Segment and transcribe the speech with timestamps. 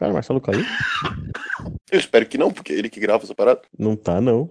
[0.00, 0.64] Cara, Marcelo caiu?
[1.92, 3.60] Eu espero que não, porque é ele que grava essa parada.
[3.78, 4.50] Não tá, não.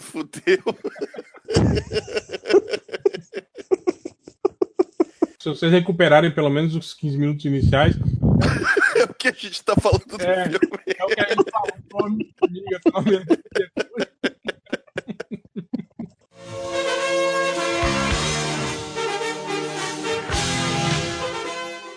[0.00, 0.62] Fudeu.
[5.40, 7.96] Se vocês recuperarem pelo menos os 15 minutos iniciais,
[8.96, 10.44] É o que a gente tá falando do É.
[10.44, 10.58] filme.
[10.96, 11.68] é o que a gente falou.
[12.10, 12.32] Nome,
[13.52, 14.08] depois.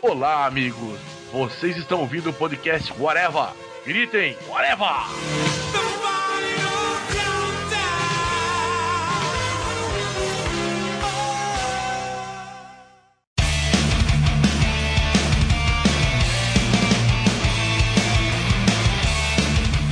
[0.02, 1.11] Olá, amigos!
[1.32, 3.54] Vocês estão ouvindo o podcast Whatever!
[3.86, 4.90] Gritem, Whatever!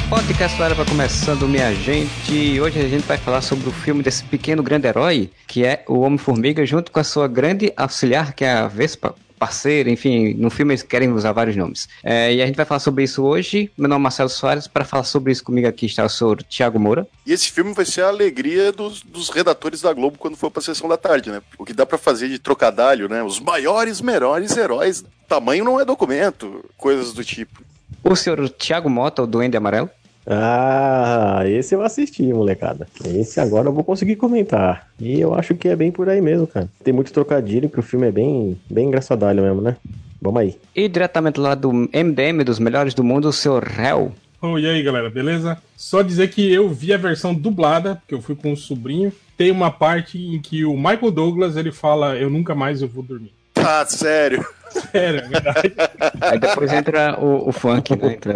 [0.09, 2.59] Podcast Lara vai começando, minha gente.
[2.59, 5.99] Hoje a gente vai falar sobre o filme desse pequeno grande herói, que é o
[6.01, 10.73] Homem-Formiga, junto com a sua grande auxiliar, que é a Vespa, parceira, enfim, no filme
[10.73, 11.87] eles querem usar vários nomes.
[12.03, 13.71] É, e a gente vai falar sobre isso hoje.
[13.77, 16.79] Meu nome é Marcelo Soares, para falar sobre isso comigo aqui está o senhor Thiago
[16.79, 17.07] Moura.
[17.25, 20.61] E esse filme vai ser a alegria dos, dos redatores da Globo quando for pra
[20.61, 21.41] sessão da tarde, né?
[21.57, 23.23] O que dá pra fazer de trocadalho, né?
[23.23, 25.03] Os maiores, melhores heróis.
[25.27, 27.63] Tamanho não é documento, coisas do tipo.
[28.03, 29.89] O senhor Thiago Mota, o Duende Amarelo.
[30.29, 32.87] Ah, esse eu assisti, molecada.
[33.03, 34.87] Esse agora eu vou conseguir comentar.
[34.99, 36.69] E eu acho que é bem por aí mesmo, cara.
[36.83, 39.75] Tem muito trocadilho, que o filme é bem, bem engraçadalho mesmo, né?
[40.21, 40.55] Vamos aí.
[40.75, 44.11] E diretamente lá do MDM, dos melhores do mundo, o senhor Hell.
[44.41, 45.57] Oh, e aí, galera, beleza?
[45.75, 49.11] Só dizer que eu vi a versão dublada, porque eu fui com o sobrinho.
[49.35, 53.03] Tem uma parte em que o Michael Douglas ele fala: Eu nunca mais eu vou
[53.03, 53.33] dormir.
[53.55, 54.45] Ah, sério.
[54.91, 55.73] Sério, é verdade.
[56.21, 58.13] Aí depois entra o, o funk, né?
[58.13, 58.35] Entra.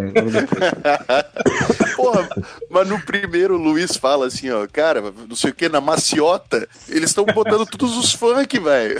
[1.95, 2.29] Porra,
[2.69, 6.67] mas no primeiro o Luiz fala assim, ó, cara, não sei o que, na maciota,
[6.89, 8.97] eles estão botando todos os funk, velho.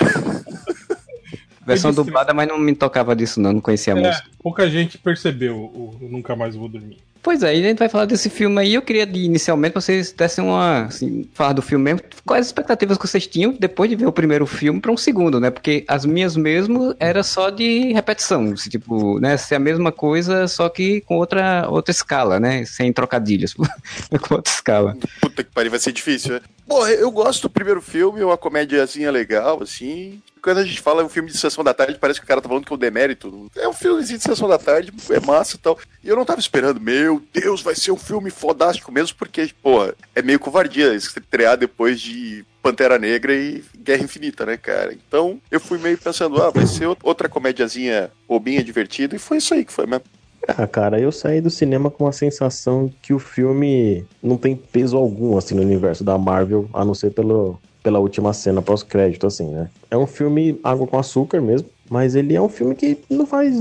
[1.66, 3.54] Versão dublada, mas não me tocava disso, não.
[3.54, 4.28] Não conhecia a É, música.
[4.42, 6.98] pouca gente percebeu o Nunca Mais Vou Dormir.
[7.24, 8.74] Pois é, a gente vai falar desse filme aí.
[8.74, 10.88] Eu queria, inicialmente, vocês dessem uma.
[10.88, 12.02] Assim, falar do filme mesmo.
[12.26, 15.40] Quais as expectativas que vocês tinham depois de ver o primeiro filme para um segundo,
[15.40, 15.50] né?
[15.50, 18.52] Porque as minhas mesmo era só de repetição.
[18.52, 19.38] assim, tipo, né?
[19.38, 22.66] Ser a mesma coisa, só que com outra, outra escala, né?
[22.66, 23.54] Sem trocadilhos.
[24.22, 24.98] com outra escala.
[25.22, 26.42] Puta que pariu, vai ser difícil, né?
[26.68, 30.22] Porra, eu gosto do primeiro filme, é uma comédiazinha legal, assim.
[30.42, 32.50] Quando a gente fala um filme de sessão da tarde, parece que o cara tá
[32.50, 33.50] falando que é um demérito.
[33.56, 35.78] É um filmezinho de sessão da tarde, é massa e tal.
[36.04, 39.94] E eu não tava esperando, meu Deus, vai ser um filme fodástico mesmo, porque, porra,
[40.16, 44.94] é meio covardia estrear depois de Pantera Negra e Guerra Infinita, né, cara?
[44.94, 49.54] Então, eu fui meio pensando, ah, vai ser outra comédiazinha bobinha, divertida, e foi isso
[49.54, 50.06] aí que foi mesmo.
[50.48, 54.98] Ah, cara, eu saí do cinema com a sensação que o filme não tem peso
[54.98, 59.48] algum, assim, no universo da Marvel, a não ser pelo, pela última cena pós-crédito, assim,
[59.48, 59.70] né?
[59.90, 63.58] É um filme água com açúcar mesmo, mas ele é um filme que não faz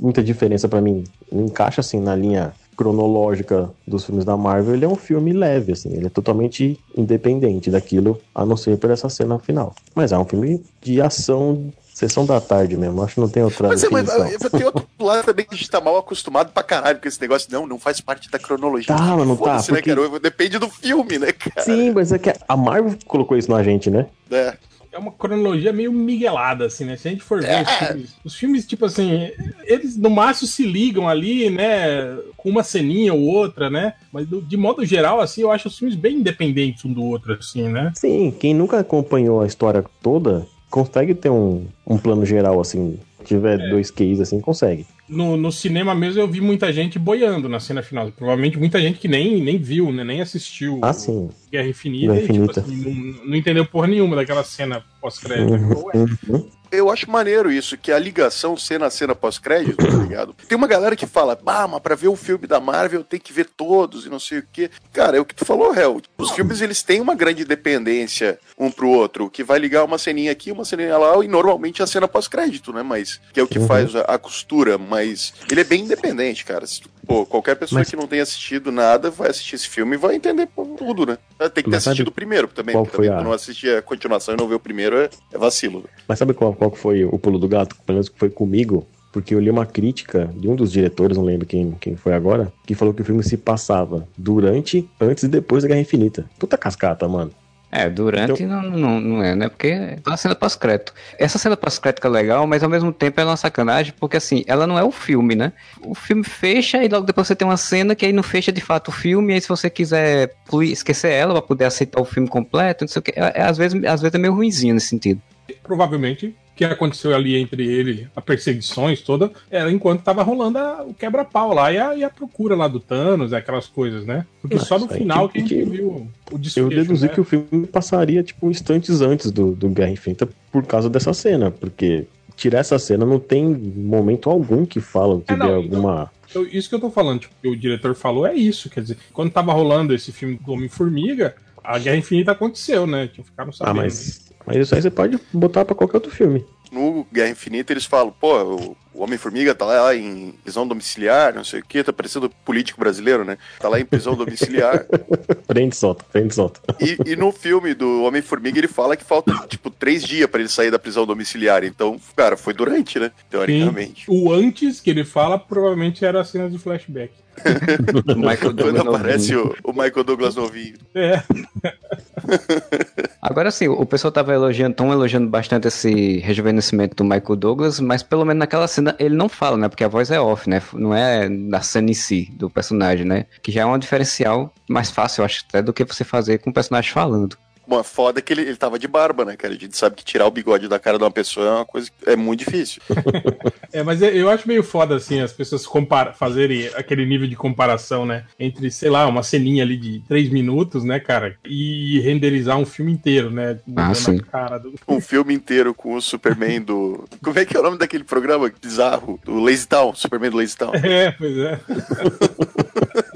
[0.00, 1.04] muita diferença pra mim.
[1.30, 4.74] Não encaixa, assim, na linha cronológica dos filmes da Marvel.
[4.74, 8.90] Ele é um filme leve, assim, ele é totalmente independente daquilo, a não ser por
[8.90, 9.74] essa cena final.
[9.94, 13.68] Mas é um filme de ação, sessão da tarde mesmo, acho que não tem outra
[13.68, 16.64] Mas, é, mas é, tem outro lado também que a gente tá mal acostumado pra
[16.64, 17.48] caralho com esse negócio.
[17.52, 18.94] Não, não faz parte da cronologia.
[18.94, 20.18] Tá, mas não tá, né, porque- cara?
[20.20, 21.62] Depende do filme, né, cara?
[21.64, 24.06] Sim, mas é que a Marvel colocou isso na gente, né?
[24.30, 24.54] É.
[24.90, 26.96] É uma cronologia meio miguelada, assim, né?
[26.96, 29.28] Se a gente for ver os filmes, os filmes, tipo assim,
[29.64, 32.16] eles no máximo se ligam ali, né?
[32.36, 33.94] Com uma ceninha ou outra, né?
[34.12, 37.34] Mas do- de modo geral, assim, eu acho os filmes bem independentes um do outro,
[37.34, 37.90] assim, né?
[37.96, 42.98] Sim, quem nunca acompanhou a história toda consegue ter um, um plano geral, assim.
[43.20, 43.70] Se tiver É.
[43.70, 44.84] dois QIs, assim, consegue.
[45.08, 48.10] No, no cinema mesmo eu vi muita gente boiando na cena final.
[48.10, 50.02] Provavelmente muita gente que nem, nem viu, né?
[50.02, 51.28] Nem assistiu Ah, sim.
[51.52, 52.60] Guerra Infinita, Guerra e, tipo Infinita.
[52.60, 52.76] assim,
[53.20, 55.52] não, não entendeu porra nenhuma daquela cena pós-crédito.
[55.52, 56.46] Ué, Uhum.
[56.74, 60.34] Eu acho maneiro isso, que a ligação cena a cena pós-crédito, tá ligado?
[60.48, 63.32] Tem uma galera que fala, ah, mas pra ver o filme da Marvel tem que
[63.32, 64.70] ver todos e não sei o quê.
[64.92, 66.00] Cara, é o que tu falou, Hel.
[66.18, 70.30] Os filmes, eles têm uma grande dependência um pro outro, que vai ligar uma ceninha
[70.32, 72.82] aqui, uma ceninha lá, e normalmente a cena pós-crédito, né?
[72.82, 73.66] Mas, que é o que Uhum.
[73.66, 76.66] faz a, a costura, mas ele é bem independente, cara.
[76.66, 79.94] Se tu- Pô, qualquer pessoa Mas- que não tenha assistido nada vai assistir esse filme
[79.94, 81.18] e vai entender tudo, né?
[81.38, 83.76] Tem que ter Mas sabe assistido o primeiro também, qual foi também a- não assistir
[83.76, 85.80] a continuação e não ver o primeiro é, é vacilo.
[85.80, 85.86] né?
[86.08, 87.76] Mas sabe qual, qual foi o pulo do gato?
[87.86, 88.86] Pelo menos que foi comigo.
[89.12, 92.52] Porque eu li uma crítica de um dos diretores, não lembro quem, quem foi agora,
[92.66, 96.28] que falou que o filme se passava durante, antes e depois da Guerra Infinita.
[96.36, 97.30] Puta cascata, mano.
[97.76, 99.48] É, durante não, não, não é, né?
[99.48, 100.94] Porque é uma cena pós-crédito.
[101.18, 104.64] Essa cena pós-crédito é legal, mas ao mesmo tempo é uma sacanagem, porque assim, ela
[104.64, 105.52] não é o filme, né?
[105.82, 108.60] O filme fecha e logo depois você tem uma cena que aí não fecha de
[108.60, 110.32] fato o filme, e aí se você quiser
[110.62, 113.58] esquecer ela pra poder aceitar o filme completo, não sei o que, é, é, às,
[113.58, 115.20] vezes, às vezes é meio ruimzinho nesse sentido.
[115.64, 120.94] provavelmente que aconteceu ali entre ele, a perseguições toda, era enquanto tava rolando a, o
[120.94, 124.24] quebra-pau lá e a, e a, procura lá do Thanos, aquelas coisas, né?
[124.40, 127.12] Porque só no final que, que a gente viu o desfecho, Eu deduzi né?
[127.12, 131.50] que o filme passaria, tipo, instantes antes do, do Guerra Infinita por causa dessa cena,
[131.50, 132.06] porque
[132.36, 136.10] tirar essa cena não tem momento algum que fala que é, não, dê alguma...
[136.30, 138.96] Então, isso que eu tô falando, tipo, que o diretor falou é isso, quer dizer,
[139.12, 141.34] quando tava rolando esse filme do Homem-Formiga,
[141.64, 143.06] a Guerra Infinita aconteceu, né?
[143.08, 143.80] Tipo, ficaram sabendo.
[143.80, 146.44] Ah, mas, mas isso aí você pode botar pra qualquer outro filme.
[146.70, 151.64] No Guerra Infinita eles falam, pô, Homem-Formiga tá lá em prisão domiciliar, não sei o
[151.64, 153.38] que, tá parecendo político brasileiro, né?
[153.58, 154.86] Tá lá em prisão domiciliar.
[155.46, 156.60] prende solta, prende solta.
[156.80, 160.48] E, e no filme do Homem-Formiga ele fala que falta, tipo, três dias para ele
[160.48, 161.64] sair da prisão domiciliar.
[161.64, 163.10] Então, cara, foi durante, né?
[163.30, 164.06] Teoricamente.
[164.06, 164.12] Sim.
[164.12, 167.24] O antes que ele fala provavelmente era a cena de flashback.
[168.16, 170.74] Michael Quando aparece o, o, Michael Douglas novinho.
[170.94, 171.22] É.
[173.20, 178.02] Agora sim, o pessoal tava elogiando, tão elogiando bastante esse rejuvenescimento do Michael Douglas, mas
[178.02, 179.68] pelo menos naquela cena ele não fala, né?
[179.68, 180.60] Porque a voz é off, né?
[180.72, 183.26] Não é da cena em si, do personagem, né?
[183.42, 186.50] Que já é um diferencial mais fácil, eu acho, até do que você fazer com
[186.50, 187.36] o personagem falando.
[187.66, 189.54] Bom, foda que ele, ele tava de barba, né, cara?
[189.54, 191.90] A gente sabe que tirar o bigode da cara de uma pessoa é uma coisa
[191.90, 192.82] que é muito difícil.
[193.72, 195.66] é, mas eu acho meio foda, assim, as pessoas
[196.14, 198.24] fazerem aquele nível de comparação, né?
[198.38, 201.36] Entre, sei lá, uma ceninha ali de três minutos, né, cara?
[201.44, 203.58] E renderizar um filme inteiro, né?
[203.76, 204.16] Ah, sim.
[204.62, 204.74] Do...
[204.86, 207.04] Um filme inteiro com o Superman do.
[207.22, 209.20] Como é que é o nome daquele programa bizarro?
[209.24, 210.74] Do Lazy Town, Superman do Lazy Town.
[210.74, 211.60] É, pois é.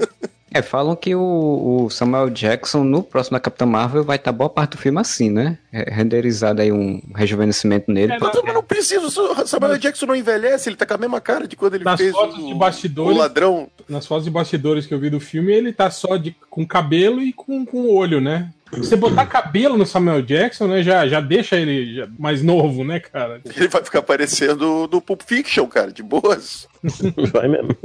[0.51, 4.49] É, falam que o, o, Samuel Jackson no próximo Capitão Marvel vai estar tá boa
[4.49, 5.59] parte do filme assim, né?
[5.71, 8.13] Renderizado aí um rejuvenescimento nele.
[8.13, 11.21] É, mas não, não precisa, o Samuel Jackson não envelhece, ele tá com a mesma
[11.21, 13.69] cara de quando ele nas fez fotos o, de bastidores, o ladrão.
[13.87, 17.21] Nas fotos de bastidores que eu vi do filme, ele tá só de, com cabelo
[17.21, 18.49] e com, com olho, né?
[18.71, 22.99] Você botar cabelo no Samuel Jackson, né, já, já deixa ele já mais novo, né,
[22.99, 23.41] cara?
[23.43, 26.67] Ele vai ficar parecendo do Pulp Fiction, cara, de boas.
[27.33, 27.75] Vai mesmo.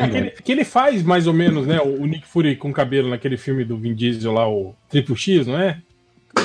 [0.00, 3.08] é, que, ele, que ele faz mais ou menos, né, o Nick Fury com cabelo
[3.08, 5.78] naquele filme do Vin Diesel lá, o Triple X, não é?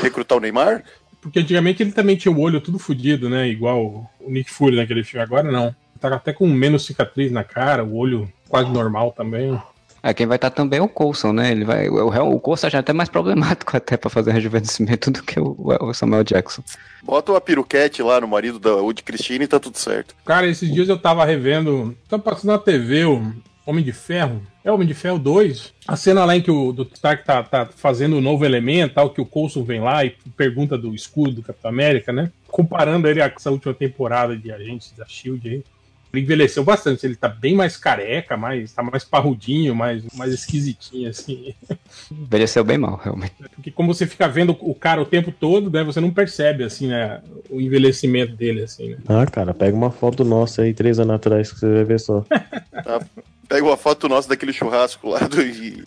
[0.01, 0.83] Recrutar o Neymar?
[1.21, 5.03] Porque antigamente ele também tinha o olho tudo fodido, né, igual o Nick Fury naquele
[5.03, 5.75] filme, agora não.
[5.99, 9.59] Tá até com menos cicatriz na cara, o olho quase normal também.
[10.01, 11.51] É, quem vai estar também é o Coulson, né?
[11.51, 15.21] Ele vai, o, o Coulson já é até mais problemático até para fazer rejuvenescimento do
[15.21, 16.63] que o, o, Samuel Jackson.
[17.03, 20.15] Bota uma peruquete lá no marido da Woody Christine e tá tudo certo.
[20.25, 23.33] Cara, esses dias eu tava revendo, tá passando na TV o
[23.69, 24.41] Homem de Ferro.
[24.63, 25.75] É Homem de Ferro 2.
[25.87, 28.95] A cena lá em que o do Stark tá, tá fazendo o um novo elemento,
[28.95, 32.31] tal, que o Coulson vem lá e pergunta do escudo do Capitão América, né?
[32.47, 35.63] Comparando ele com essa última temporada de Agentes da SHIELD aí.
[36.11, 41.07] Ele envelheceu bastante, ele tá bem mais careca, mais, tá mais parrudinho, mais, mais esquisitinho,
[41.07, 41.53] assim.
[42.11, 43.35] Envelheceu bem mal, realmente.
[43.53, 46.87] Porque como você fica vendo o cara o tempo todo, né, você não percebe, assim,
[46.87, 47.21] né,
[47.51, 48.97] o envelhecimento dele, assim, né?
[49.07, 52.25] Ah, cara, pega uma foto nossa aí, três anos atrás, que você vai ver só.
[53.49, 55.37] Pega uma foto nossa daquele churrasco lá do.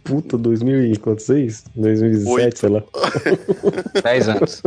[0.02, 1.66] Puta, 2006?
[1.76, 2.58] 2007, Oito.
[2.58, 2.82] sei lá.
[4.02, 4.62] 10 anos.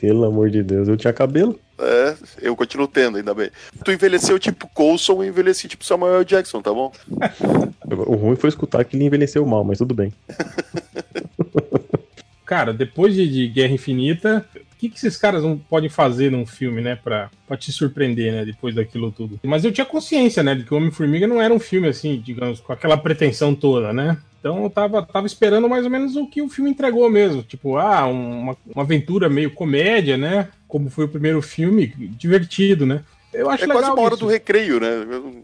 [0.00, 1.60] Pelo amor de Deus, eu tinha cabelo.
[1.78, 3.50] É, eu continuo tendo, ainda bem.
[3.84, 6.90] Tu envelheceu tipo Coulson e envelheci tipo Samuel Jackson, tá bom?
[7.86, 10.10] o ruim foi escutar que ele envelheceu mal, mas tudo bem.
[12.46, 16.44] Cara, depois de, de Guerra Infinita, o que, que esses caras não podem fazer num
[16.44, 19.40] filme, né, pra, pra te surpreender, né, depois daquilo tudo?
[19.42, 22.60] Mas eu tinha consciência, né, de que o Homem-Formiga não era um filme, assim, digamos,
[22.60, 24.18] com aquela pretensão toda, né?
[24.38, 27.42] Então eu tava, tava esperando mais ou menos o que o filme entregou mesmo.
[27.42, 30.48] Tipo, ah, uma, uma aventura meio comédia, né?
[30.68, 33.02] Como foi o primeiro filme, divertido, né?
[33.32, 33.82] Eu acho é legal.
[33.82, 34.24] É quase uma hora isso.
[34.24, 34.88] do recreio, né?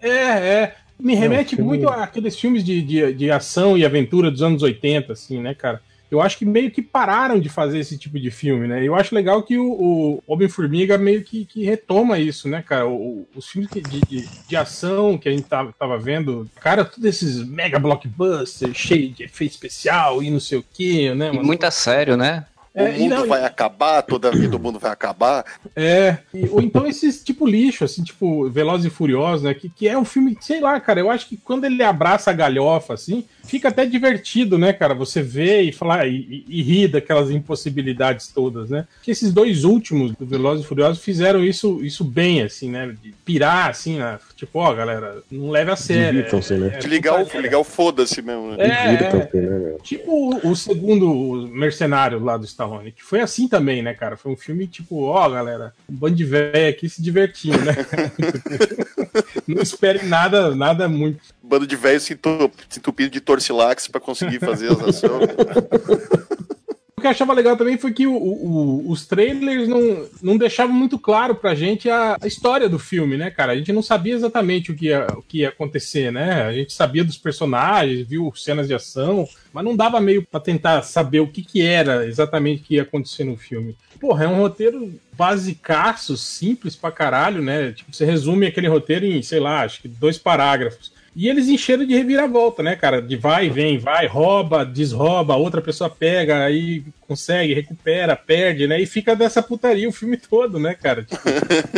[0.00, 0.74] É, é.
[1.00, 5.12] Me remete Não, muito àqueles filmes de, de, de ação e aventura dos anos 80,
[5.12, 5.80] assim, né, cara?
[6.12, 8.86] Eu acho que meio que pararam de fazer esse tipo de filme, né?
[8.86, 12.86] Eu acho legal que o, o Homem-Formiga meio que, que, retoma isso, né, cara?
[12.86, 17.04] O, os filmes de, de, de, ação que a gente tava, tava vendo, cara, todos
[17.06, 21.30] esses mega blockbusters, cheio de efeito especial e não sei o quê, né?
[21.32, 22.44] E muito a sério, né?
[22.74, 25.44] É, o mundo não, vai acabar, toda a vida do mundo vai acabar.
[25.76, 29.52] É, e, ou então esses tipo lixo, assim, tipo Velozes e Furiosos, né?
[29.52, 32.34] Que, que é um filme, sei lá, cara, eu acho que quando ele abraça a
[32.34, 34.94] galhofa, assim, fica até divertido, né, cara?
[34.94, 38.86] Você vê e falar e, e, e ri daquelas impossibilidades todas, né?
[39.02, 42.94] Que esses dois últimos do Velozes e Furiosos fizeram isso, isso bem, assim, né?
[43.02, 44.18] De pirar, assim, né?
[44.42, 46.20] Tipo, ó, galera, não leve a sério.
[46.20, 46.78] É, né?
[46.82, 48.64] É, ligar, o, ligar o foda-se mesmo, né?
[48.64, 53.94] É, né tipo o, o segundo Mercenário lá do Stallone, que foi assim também, né,
[53.94, 54.16] cara?
[54.16, 57.74] Foi um filme tipo, ó, galera, um bando de velho aqui se divertindo, né?
[59.46, 61.20] não espere nada, nada muito.
[61.40, 62.18] Bando de velho se
[62.76, 65.30] entupido de torcilax para conseguir fazer as ações.
[67.02, 70.98] que eu achava legal também foi que o, o, os trailers não, não deixavam muito
[70.98, 73.52] claro pra gente a, a, história do filme, né, cara?
[73.52, 76.42] A gente não sabia exatamente o que, ia, o que ia acontecer, né?
[76.44, 80.82] A gente sabia dos personagens, viu cenas de ação, mas não dava meio pra tentar
[80.82, 83.76] saber o que, que era exatamente que ia acontecer no filme.
[84.00, 87.72] Porra, é um roteiro basicaço, simples pra caralho, né?
[87.72, 90.91] Tipo, você resume aquele roteiro em, sei lá, acho que dois parágrafos.
[91.14, 93.02] E eles encheram de reviravolta, né, cara?
[93.02, 98.80] De vai, vem, vai, rouba, desrouba, outra pessoa pega, aí consegue, recupera, perde, né?
[98.80, 101.04] E fica dessa putaria o filme todo, né, cara?
[101.04, 101.28] Tipo,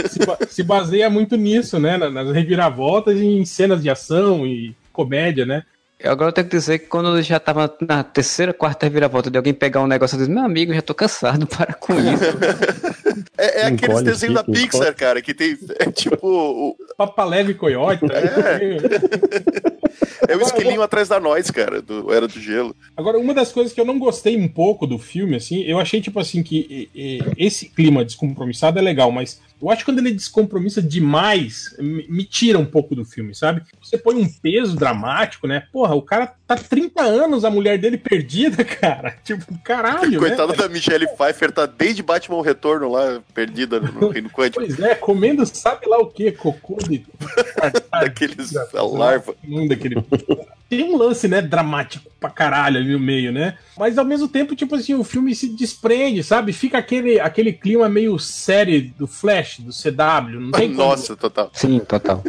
[0.09, 1.97] se, se, baseia muito nisso, né?
[1.97, 5.65] Nas reviravoltas e em cenas de ação e comédia, né?
[6.03, 9.39] Agora eu tenho que dizer que quando eu já tava na terceira, quarta reviravolta de
[9.39, 13.04] alguém pegar um negócio e dizer, meu amigo, já tô cansado, para com isso.
[13.39, 15.57] É, é aqueles desenhos da Pixar, cara, que tem.
[15.79, 16.19] É tipo.
[16.23, 16.77] O...
[16.97, 18.05] Papa Leve Coyote.
[18.07, 19.75] É.
[20.29, 22.75] É o esquilinho atrás da nós, cara, do Era do Gelo.
[22.97, 26.01] Agora, uma das coisas que eu não gostei um pouco do filme, assim, eu achei,
[26.01, 29.99] tipo assim, que e, e, esse clima descompromissado é legal, mas eu acho que quando
[29.99, 33.63] ele descompromissa demais, me, me, tira um pouco do filme, sabe?
[33.81, 35.67] Você põe um peso dramático, né?
[35.73, 39.17] Porra, o cara tá 30 anos, a mulher dele perdida, cara.
[39.25, 40.19] Tipo, caralho.
[40.19, 40.59] Coitada né?
[40.59, 44.65] da Michelle Pfeiffer, tá desde Batman Retorno lá, perdida no Reino Quântico.
[44.65, 47.05] Pois é, comendo sabe lá o que, cocô de.
[47.91, 49.35] Daqueles larva.
[49.69, 49.97] Daquele
[50.69, 53.57] tem um lance, né, dramático pra caralho ali no meio, né?
[53.77, 56.53] Mas ao mesmo tempo, tipo assim, o filme se desprende, sabe?
[56.53, 60.41] Fica aquele, aquele clima meio série do Flash, do CW.
[60.41, 61.51] Não tem Nossa, total.
[61.53, 62.25] Sim, total.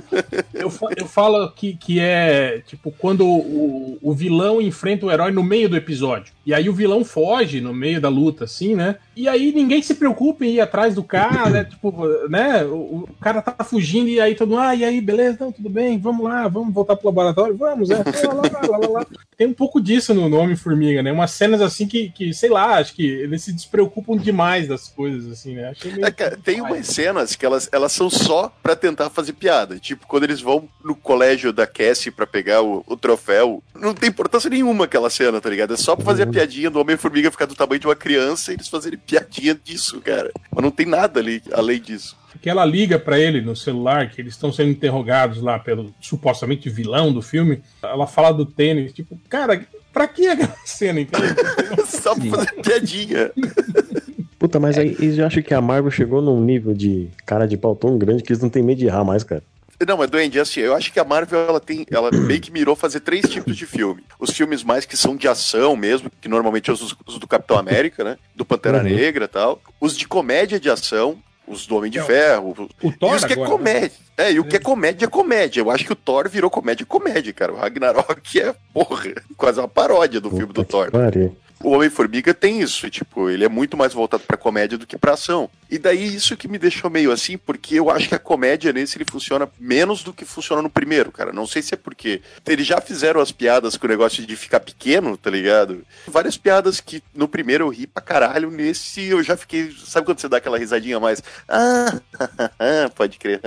[0.54, 5.42] eu, eu falo que, que é, tipo, quando o, o vilão enfrenta o herói no
[5.42, 6.32] meio do episódio.
[6.46, 8.98] E aí o vilão foge no meio da luta, assim, né?
[9.16, 11.64] E aí ninguém se preocupa em ir atrás do cara, né?
[11.76, 12.64] Tipo, né?
[12.64, 15.70] O, o, cara tá fugindo e aí todo mundo, ah, e aí, beleza, não, tudo
[15.70, 19.06] bem, vamos lá, vamos voltar pro laboratório, vamos, é, lá, lá, lá, lá,
[19.38, 21.12] Tem um pouco disso no, no Homem-Formiga, né?
[21.12, 25.32] Umas cenas assim que, que, sei lá, acho que eles se despreocupam demais das coisas,
[25.32, 25.74] assim, né?
[26.02, 29.80] É, cara, tem umas cenas que elas, elas são só para tentar fazer piada.
[29.80, 34.10] Tipo, quando eles vão no colégio da Cassie para pegar o, o, troféu, não tem
[34.10, 35.74] importância nenhuma aquela cena, tá ligado?
[35.74, 36.35] É só pra fazer.
[36.36, 40.32] Piadinha do Homem-Formiga ficar do tamanho de uma criança e eles fazerem piadinha disso, cara.
[40.52, 44.22] Mas não tem nada ali além disso que ela liga para ele no celular, que
[44.22, 47.62] eles estão sendo interrogados lá pelo supostamente vilão do filme.
[47.82, 51.34] Ela fala do tênis, tipo, cara, pra que aquela cena, entendeu?
[51.88, 53.32] Só pra fazer piadinha.
[54.38, 57.74] Puta, mas aí eles acham que a Marvel chegou num nível de cara de pau
[57.74, 59.42] tão grande que eles não têm medo de errar mais, cara.
[59.86, 62.76] Não, mas Duende, assim, eu acho que a Marvel ela tem, ela meio que mirou
[62.76, 64.04] fazer três tipos de filme.
[64.20, 67.58] Os filmes mais que são de ação mesmo, que normalmente são os, os do Capitão
[67.58, 68.18] América, né?
[68.36, 68.84] Do Pantera uhum.
[68.84, 69.62] Negra e tal.
[69.80, 71.18] Os de comédia de ação,
[71.48, 72.56] os do Homem de é, Ferro.
[72.82, 73.98] O, o Thor e os que é agora, é comédia.
[74.18, 74.26] Né?
[74.26, 75.62] É, e o que é comédia é comédia.
[75.62, 77.54] Eu acho que o Thor virou comédia comédia, cara.
[77.54, 80.92] O Ragnarok é, porra, quase uma paródia do Puta filme do Thor.
[80.92, 81.32] Pare
[81.64, 85.14] o Homem-Formiga tem isso, tipo, ele é muito mais voltado pra comédia do que pra
[85.14, 85.50] ação.
[85.70, 88.98] E daí isso que me deixou meio assim, porque eu acho que a comédia nesse
[88.98, 91.34] ele funciona menos do que funciona no primeiro, cara.
[91.34, 94.60] Não sei se é porque eles já fizeram as piadas com o negócio de ficar
[94.60, 95.84] pequeno, tá ligado?
[96.08, 99.72] Várias piadas que no primeiro eu ri pra caralho, nesse eu já fiquei.
[99.86, 101.24] Sabe quando você dá aquela risadinha mais?
[101.50, 102.00] Ah,
[102.96, 103.42] pode crer.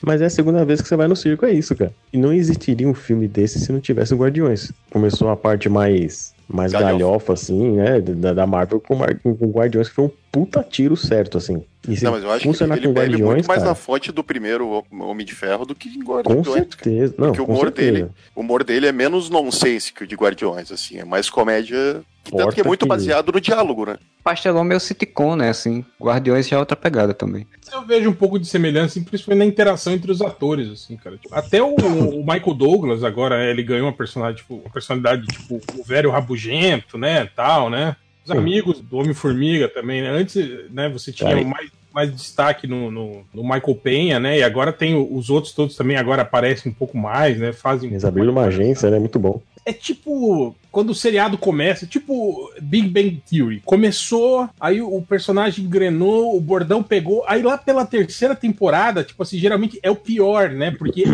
[0.00, 1.92] Mas é a segunda vez que você vai no circo, é isso, cara.
[2.12, 4.70] E não existiria um filme desse se não tivesse Guardiões.
[4.90, 8.00] Começou a parte mais mais galhofa, galhofa assim, né?
[8.00, 8.96] Da, da Marvel com,
[9.34, 11.64] com Guardiões, que foi um puta tiro certo, assim.
[11.88, 14.22] E não, mas eu acho que ele, com Guardiões, muito mais cara, na fonte do
[14.22, 16.46] primeiro Homem de Ferro do que em Guardiões.
[16.46, 17.92] Com certeza, não, Porque o humor, certeza.
[17.92, 22.02] Dele, o humor dele é menos nonsense que o de Guardiões, assim, é mais comédia,
[22.22, 22.88] que tanto que é muito que...
[22.88, 23.96] baseado no diálogo, né?
[24.22, 27.46] Pastelão meio sitcom, né, assim, Guardiões já é outra pegada também.
[27.72, 31.16] Eu vejo um pouco de semelhança, principalmente na interação entre os atores, assim, cara.
[31.16, 35.62] Tipo, até o, o, Michael Douglas agora, ele ganhou uma personalidade, tipo, uma personalidade, tipo,
[35.78, 37.96] o velho rabugento, né, tal, né?
[38.26, 40.10] Os amigos do Homem-Formiga também, né?
[40.10, 44.38] Antes, né, você tinha mais, mais destaque no, no, no, Michael Penha, né?
[44.38, 47.52] E agora tem os outros todos também, agora aparecem um pouco mais, né?
[47.52, 47.90] Fazem.
[47.90, 48.98] Eles abriram uma agência, né?
[48.98, 53.62] Muito bom é tipo quando o seriado começa, tipo Big Bang Theory.
[53.64, 59.38] Começou, aí o personagem engrenou, o bordão pegou, aí lá pela terceira temporada, tipo assim,
[59.38, 60.70] geralmente é o pior, né?
[60.70, 61.04] Porque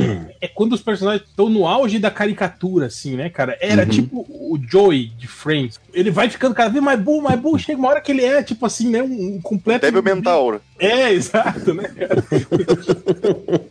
[0.40, 3.56] é, quando os personagens estão no auge da caricatura, assim, né, cara?
[3.60, 3.88] Era uhum.
[3.88, 5.78] tipo o Joey de Friends.
[5.94, 8.42] Ele vai ficando cada vez mais burro, mais burro, chega uma hora que ele é,
[8.42, 9.86] tipo assim, né, um, um completo...
[9.86, 10.60] Débil mental, né?
[10.80, 12.24] É, exato, né, cara?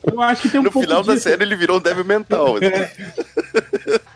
[0.10, 1.16] Eu acho que tem um no pouco final disso.
[1.16, 2.56] da série ele virou um débil mental.
[2.56, 2.66] Assim.
[2.68, 2.92] É.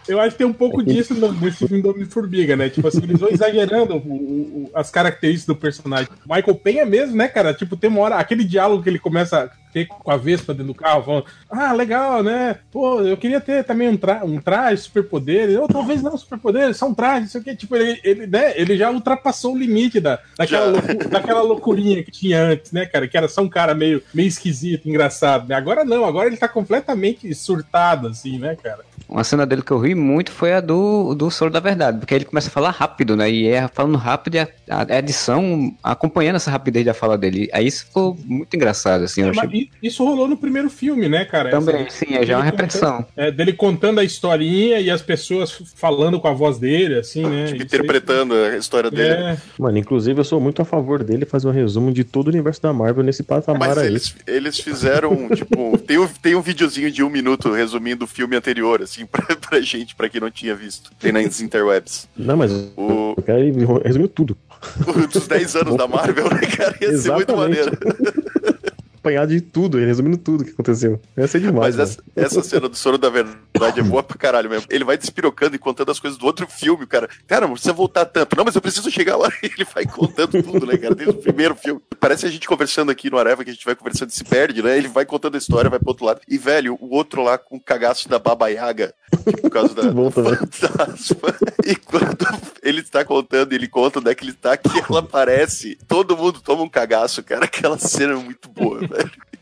[0.07, 2.69] Eu acho que tem um pouco disso no, nesse filme do Homem-Formiga, né?
[2.69, 6.07] Tipo assim, eles vão exagerando o, o, as características do personagem.
[6.25, 7.53] Michael Penha mesmo, né, cara?
[7.53, 10.71] Tipo, tem uma hora, aquele diálogo que ele começa a ter com a Vespa dentro
[10.71, 12.59] do carro, falando, ah, legal, né?
[12.71, 16.87] Pô, eu queria ter também um, tra um traje, superpoderes, ou talvez não superpoderes, só
[16.87, 17.55] um traje, não sei o quê.
[17.55, 22.11] Tipo, ele, ele, né, ele já ultrapassou o limite da, daquela, loucu daquela loucurinha que
[22.11, 23.05] tinha antes, né, cara?
[23.05, 25.55] Que era só um cara meio, meio esquisito, engraçado, né?
[25.55, 28.85] Agora não, agora ele tá completamente surtado, assim, né, cara?
[29.07, 32.13] Uma cena dele que eu ri muito foi a do, do Soro da Verdade, porque
[32.13, 33.29] ele começa a falar rápido, né?
[33.29, 37.49] E é falando rápido e a, a edição acompanhando essa rapidez da fala dele.
[37.53, 39.23] Aí isso ficou muito engraçado, assim.
[39.23, 39.69] É, achei...
[39.81, 41.49] Isso rolou no primeiro filme, né, cara?
[41.49, 42.97] Também, essa, sim, é já é uma repetição.
[42.97, 47.23] Contando, é, dele contando a historinha e as pessoas falando com a voz dele, assim,
[47.23, 47.45] né?
[47.47, 48.55] Tipo, interpretando aí...
[48.55, 49.13] a história dele.
[49.13, 49.37] É...
[49.57, 52.61] Mano, inclusive eu sou muito a favor dele fazer um resumo de todo o universo
[52.61, 53.87] da Marvel nesse patamar Mas aí.
[53.87, 58.35] Eles, eles fizeram, tipo, tem um, tem um videozinho de um minuto resumindo o filme
[58.35, 60.91] anterior, assim, pra, pra gente, pra quem não tinha visto.
[60.99, 62.07] Tem nas interwebs.
[62.15, 63.15] Não, mas o...
[63.17, 64.37] eu quero resumir tudo.
[65.11, 66.75] Dos 10 anos da Marvel, né, cara?
[66.81, 67.01] Ia Exatamente.
[67.01, 67.71] ser muito maneiro
[69.05, 70.99] apanhar de tudo, resumindo tudo que aconteceu.
[71.15, 71.75] Ia ser demais.
[71.75, 74.67] Mas essa, essa, cena do Soro da Verdade é boa pra caralho mesmo.
[74.69, 77.07] Ele vai despirocando e contando as coisas do outro filme, cara.
[77.27, 78.35] Cara, não precisa voltar tanto.
[78.35, 79.31] Não, mas eu preciso chegar lá.
[79.43, 80.95] Ele vai contando tudo, né, cara?
[80.95, 81.79] Desde o primeiro filme.
[81.99, 84.63] Parece a gente conversando aqui no Areva, que a gente vai conversando e se perde,
[84.63, 84.77] né?
[84.77, 86.21] Ele vai contando a história, vai pro outro lado.
[86.27, 88.93] E, velho, o outro lá com o cagaço da Baba Yaga,
[89.25, 89.91] tipo, por causa da.
[89.91, 91.35] Bom, fantasma.
[91.65, 92.17] E quando
[92.63, 95.77] ele está contando, ele conta onde é que ele tá, que ela aparece.
[95.87, 97.45] Todo mundo toma um cagaço, cara.
[97.45, 98.94] Aquela cena é muito boa, velho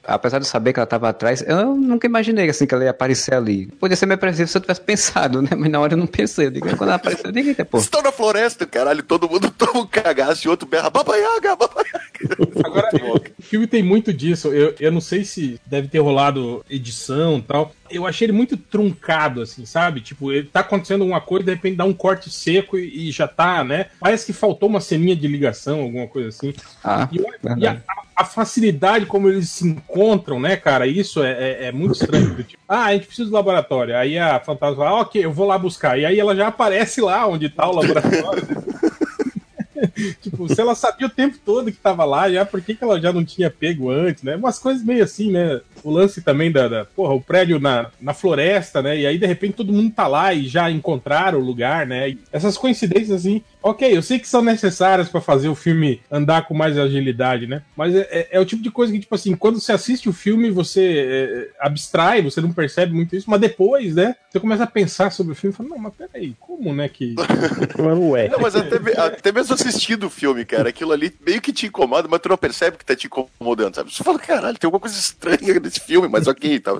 [0.05, 3.33] apesar de saber que ela estava atrás, eu nunca imaginei assim que ela ia aparecer
[3.33, 3.67] ali.
[3.79, 5.49] Podia ser mais previsível se eu tivesse pensado, né?
[5.57, 6.47] Mas na hora eu não pensei.
[6.47, 7.77] Eu digo, quando ela apareceu, eu digo, eita, pô.
[7.77, 12.03] Estão na floresta, caralho, todo mundo toma um cagaço e outro berra, babaiaga, babaiaga.
[12.63, 12.89] Agora,
[13.39, 14.49] o filme tem muito disso.
[14.49, 17.71] Eu, eu não sei se deve ter rolado edição e tal.
[17.93, 20.01] Eu achei ele muito truncado, assim, sabe?
[20.01, 23.27] Tipo, ele tá acontecendo uma coisa, de repente dá um corte seco e, e já
[23.27, 23.87] tá, né?
[23.99, 26.53] Parece que faltou uma ceninha de ligação, alguma coisa assim.
[26.83, 27.81] Ah, e, e a,
[28.15, 30.87] a facilidade como eles se encontram, né, cara?
[30.87, 32.43] Isso é, é, é muito estranho.
[32.43, 33.95] Tipo, ah, a gente precisa do laboratório.
[33.95, 35.99] Aí a fantasma fala, ah, ok, eu vou lá buscar.
[35.99, 38.43] E aí ela já aparece lá onde tá o laboratório.
[40.21, 42.99] tipo, se ela sabia o tempo todo que tava lá, já por que, que ela
[42.99, 44.35] já não tinha pego antes, né?
[44.35, 45.61] Umas coisas meio assim, né?
[45.83, 48.99] O lance também da, da porra, o prédio na, na floresta, né?
[48.99, 52.09] E aí de repente todo mundo tá lá e já encontraram o lugar, né?
[52.09, 56.45] E essas coincidências assim, ok, eu sei que são necessárias para fazer o filme andar
[56.45, 57.63] com mais agilidade, né?
[57.75, 60.13] Mas é, é, é, o tipo de coisa que, tipo assim, quando você assiste o
[60.13, 64.15] filme, você é, abstrai, você não percebe muito isso, mas depois, né?
[64.29, 66.89] Você começa a pensar sobre o filme e fala, não, mas peraí, como, né?
[66.89, 67.15] Que.
[68.11, 68.27] Ué.
[68.27, 72.07] Não, mas até, até mesmo assistindo o filme, cara, aquilo ali meio que te incomoda,
[72.09, 73.93] mas tu não percebe que tá te incomodando, sabe?
[73.93, 76.73] Você fala, caralho, tem alguma coisa estranha nesse filme, mas ok, tá.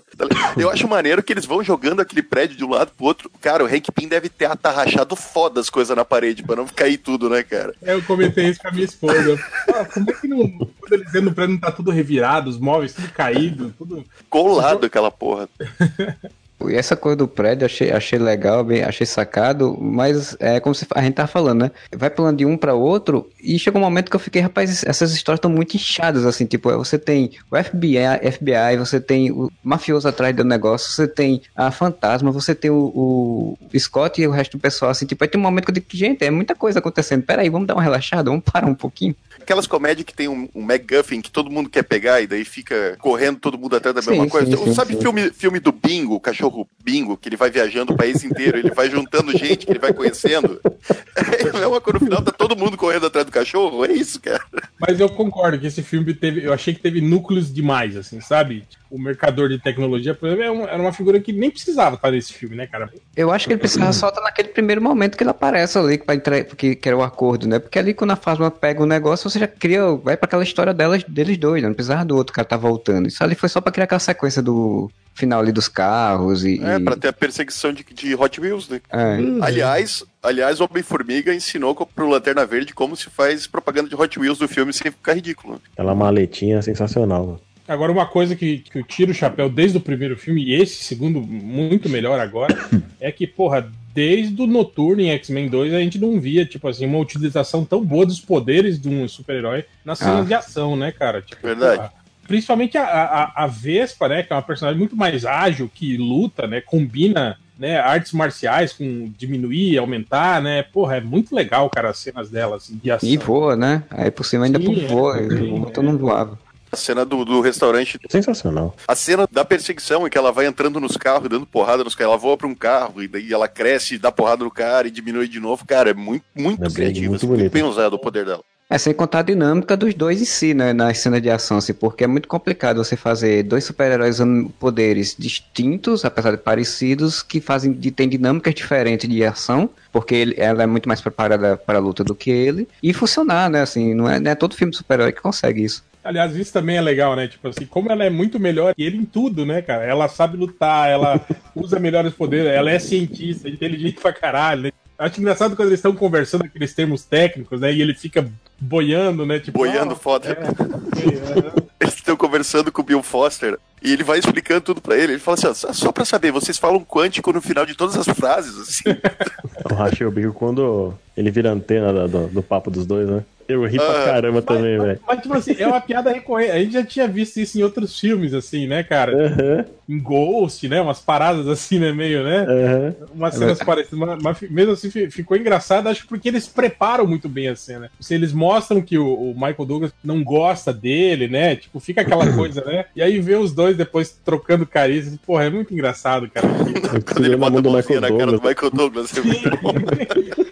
[0.58, 3.32] Eu acho maneiro que eles vão jogando aquele prédio de um lado pro outro.
[3.40, 6.98] Cara, o Hank Pym deve ter atarrachado foda as coisas na parede pra não cair
[6.98, 7.74] tudo, né, cara?
[7.82, 9.40] Eu comentei isso com a minha esposa.
[9.74, 10.50] Ah, como é que não.
[10.50, 14.06] Quando eles entram no prédio não tá tudo revirado, os móveis tudo caído, tudo.
[14.30, 15.48] Colado aquela porra.
[16.70, 21.02] E essa coisa do prédio achei, achei legal, bem, achei sacado, mas é como a
[21.02, 21.72] gente tá falando, né?
[21.96, 25.14] Vai pulando de um para outro e chegou um momento que eu fiquei, rapaz, essas
[25.14, 30.08] histórias estão muito inchadas, assim, tipo, você tem o FBI, FBI, você tem o mafioso
[30.08, 34.58] atrás do negócio, você tem a fantasma, você tem o, o Scott e o resto
[34.58, 36.80] do pessoal, assim, tipo, aí tem um momento que eu digo, gente, é muita coisa
[36.80, 39.16] acontecendo, peraí, vamos dar uma relaxada, vamos parar um pouquinho.
[39.42, 42.98] Aquelas comédias que tem um, um MacGuffin que todo mundo quer pegar e daí fica
[43.02, 44.56] correndo todo mundo atrás da sim, mesma coisa.
[44.56, 46.43] Sim, sim, Sabe Filme, filme do Bingo, cachorro
[46.84, 49.94] Bingo, que ele vai viajando o país inteiro, ele vai juntando gente que ele vai
[49.94, 50.60] conhecendo.
[51.16, 54.20] É a mesma coisa, no final tá todo mundo correndo atrás do cachorro, é isso,
[54.20, 54.44] cara.
[54.80, 58.66] Mas eu concordo que esse filme teve, eu achei que teve núcleos demais, assim, sabe?
[58.94, 62.56] O mercador de tecnologia, por exemplo, era uma figura que nem precisava estar nesse filme,
[62.56, 62.94] né, cara?
[63.16, 66.14] Eu acho que ele precisava só estar naquele primeiro momento que ele aparece ali, que,
[66.14, 66.44] entre...
[66.44, 67.58] que, que era o acordo, né?
[67.58, 70.76] Porque ali quando a Fasma pega o negócio, você já cria, vai para aquela história
[70.76, 71.70] delas, deles dois, né?
[71.70, 73.08] não precisava do outro cara tá voltando.
[73.08, 76.64] Isso ali foi só para criar aquela sequência do final ali dos carros e...
[76.64, 78.80] É, para ter a perseguição de, de Hot Wheels, né?
[78.92, 79.18] É.
[79.42, 84.38] Aliás, aliás, o Homem-Formiga ensinou pro Lanterna Verde como se faz propaganda de Hot Wheels
[84.38, 85.60] do filme sem ficar ridículo.
[85.74, 87.40] Aquela maletinha sensacional,
[87.74, 90.84] Agora, uma coisa que, que eu tiro o chapéu desde o primeiro filme, e esse
[90.84, 92.56] segundo muito melhor agora,
[93.00, 96.86] é que, porra, desde o Noturno em X-Men 2 a gente não via, tipo assim,
[96.86, 100.24] uma utilização tão boa dos poderes de um super-herói nas cenas ah.
[100.26, 101.22] de ação, né, cara?
[101.22, 101.78] Tipo, Verdade.
[101.78, 101.94] Porra,
[102.28, 106.48] principalmente a, a, a Vespa, né, que é uma personagem muito mais ágil, que luta,
[106.48, 110.64] né, combina né, artes marciais com diminuir, aumentar, né?
[110.64, 113.08] Porra, é muito legal, cara, as cenas dela, assim, de ação.
[113.08, 113.84] E voa, né?
[113.92, 116.38] Aí por cima ainda Sim, voa, é, o outro não voava.
[116.74, 118.00] A cena do, do restaurante.
[118.10, 118.76] Sensacional.
[118.88, 122.14] A cena da perseguição, em que ela vai entrando nos carros, dando porrada nos carros.
[122.14, 125.28] Ela voa pra um carro, e daí ela cresce, dá porrada no cara e diminui
[125.28, 125.66] de novo.
[125.68, 127.10] Cara, é muito, muito É bem- criativo.
[127.12, 128.42] muito assim, bem usado o poder dela.
[128.68, 131.74] É sem contar a dinâmica dos dois em si, né, nas cenas de ação, assim,
[131.74, 137.40] porque é muito complicado você fazer dois super-heróis usando poderes distintos, apesar de parecidos, que
[137.40, 141.78] fazem de, tem dinâmicas diferentes de ação, porque ele- ela é muito mais preparada para
[141.78, 144.72] a luta do que ele, e funcionar, né, assim, não é, não é todo filme
[144.72, 145.84] de super-herói que consegue isso.
[146.04, 147.28] Aliás, isso também é legal, né?
[147.28, 149.84] Tipo assim, como ela é muito melhor que ele em tudo, né, cara?
[149.84, 151.22] Ela sabe lutar, ela
[151.56, 154.72] usa melhores poderes, ela é cientista, inteligente pra caralho, né?
[154.98, 157.74] Acho engraçado quando eles estão conversando aqueles termos técnicos, né?
[157.74, 159.40] E ele fica boiando, né?
[159.40, 160.30] Tipo, Boiando ah, foda.
[160.30, 164.96] é, é, Eles estão conversando com o Bill Foster e ele vai explicando tudo pra
[164.96, 165.14] ele.
[165.14, 168.08] Ele fala assim: ó, só- pra saber, vocês falam quântico no final de todas as
[168.16, 168.84] frases, assim.
[169.70, 173.24] Eu rachei o bico quando ele vira antena do, do papo dos dois, né?
[173.48, 174.06] Eu ri pra Ah.
[174.06, 175.00] caramba também, velho.
[175.08, 176.52] Mas, tipo assim, é uma piada recorrente.
[176.52, 179.12] A gente já tinha visto isso em outros filmes, assim, né, cara?
[179.14, 180.80] Aham, Em Ghost, né?
[180.82, 181.92] Umas paradas assim, né?
[181.92, 182.46] Meio, né?
[182.48, 182.96] aham.
[183.14, 184.00] Umas cenas parecidas.
[184.00, 187.56] Mas, mas mesmo assim fi- ficou engraçado, acho que porque eles preparam muito bem a
[187.56, 187.92] cena.
[188.00, 191.56] Se eles mostram que o, o Michael Douglas não gosta dele, né?
[191.58, 192.86] Tipo, fica aquela coisa, né?
[192.96, 195.18] E aí vê os dois depois trocando carícias.
[195.26, 196.48] Porra, é muito engraçado, cara.
[197.12, 198.42] Quando ele a bota mão a do Michael cara do Douglas.
[198.42, 199.12] Michael Douglas.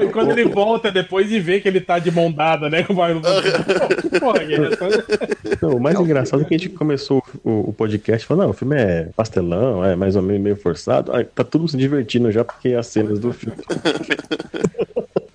[0.00, 0.04] É.
[0.04, 2.82] Não, e quando ele volta depois e vê que ele tá de mão dada, né?
[2.82, 2.96] Com o
[4.20, 5.04] porra, que é essa?
[5.62, 8.54] Não, o mais engraçado é que a gente começou o, o podcast falando, não, o
[8.54, 11.12] filme é pastelão, é mais ou menos meio forçado.
[11.12, 13.56] Aí tá tudo se divertindo já porque as cenas do filme.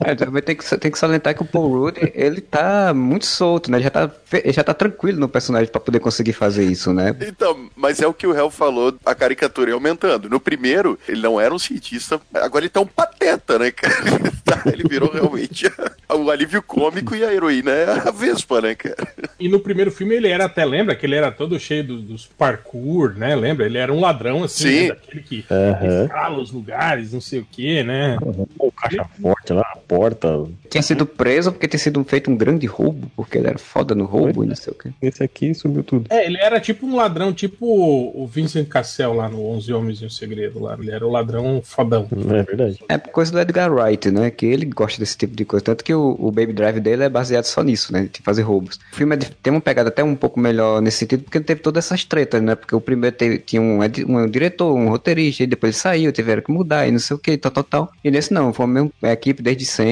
[0.06, 3.72] É, também tem que, tem que salientar que o Paul Rudd, ele tá muito solto,
[3.72, 3.80] né?
[3.80, 7.15] Já tá, ele já tá tranquilo no personagem pra poder conseguir fazer isso, né?
[7.22, 10.30] Então, mas é o que o Hell falou, a caricatura é aumentando.
[10.30, 13.96] No primeiro, ele não era um cientista, agora ele tá um pateta, né, cara?
[14.46, 15.65] Tá, Ele virou realmente
[16.08, 18.96] o alívio cômico e a heroína é a Vespa, né, cara?
[19.39, 22.28] E no primeiro filme ele era até, lembra que ele era todo cheio do- dos
[22.28, 23.36] parkour, né?
[23.36, 23.65] Lembra?
[23.65, 24.82] Ele era um ladrão, assim, Sim.
[24.84, 24.88] né?
[24.89, 26.04] daquele que Aham.
[26.06, 28.18] escala os lugares, não sei o que, né?
[28.60, 30.45] O caixa forte lá, a porta.
[30.69, 34.05] Tinha sido preso porque tinha sido feito um grande roubo, porque ele era foda no
[34.05, 34.89] roubo e não sei o quê.
[35.01, 36.05] Esse aqui sumiu tudo.
[36.10, 40.05] É, ele era tipo um ladrão, tipo o Vincent Cassel lá no 11 Homens e
[40.05, 40.77] um Segredo lá.
[40.79, 42.08] Ele era o ladrão fodão.
[42.15, 42.79] Não é verdade?
[42.89, 44.29] É coisa do Edgar Wright, né?
[44.31, 45.63] Que ele gosta desse tipo de coisa.
[45.63, 48.10] Tanto que o, o Baby Drive dele é baseado só nisso, né?
[48.12, 48.79] De fazer roubos.
[48.91, 51.62] O filme é de- tem uma pegada até um pouco melhor nesse sentido, porque teve
[51.62, 52.55] todas essas tretas, né?
[52.55, 56.41] Porque o primeiro teve- tinha um, um diretor, um roteirista, e depois ele saiu, tiveram
[56.41, 57.91] que mudar e não sei o que, tal, tal, tal.
[58.03, 59.85] E nesse não, foi a mesma equipe desde sempre,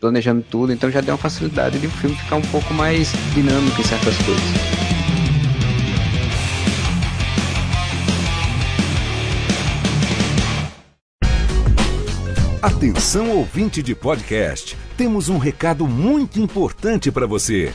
[0.00, 3.80] planejando tudo, então já deu uma facilidade de o filme ficar um pouco mais dinâmico
[3.80, 4.84] em certas coisas.
[12.64, 17.74] Atenção ouvinte de podcast, temos um recado muito importante para você.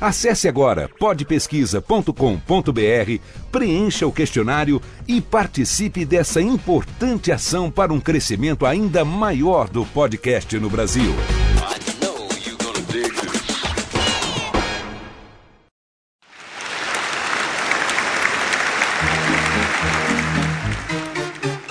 [0.00, 9.04] Acesse agora podpesquisa.com.br, preencha o questionário e participe dessa importante ação para um crescimento ainda
[9.04, 11.12] maior do podcast no Brasil.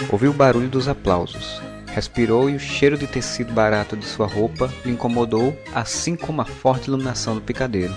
[0.10, 1.62] Ouviu o barulho dos aplausos.
[1.98, 6.46] Respirou e o cheiro de tecido barato de sua roupa lhe incomodou, assim como a
[6.46, 7.92] forte iluminação do picadeiro.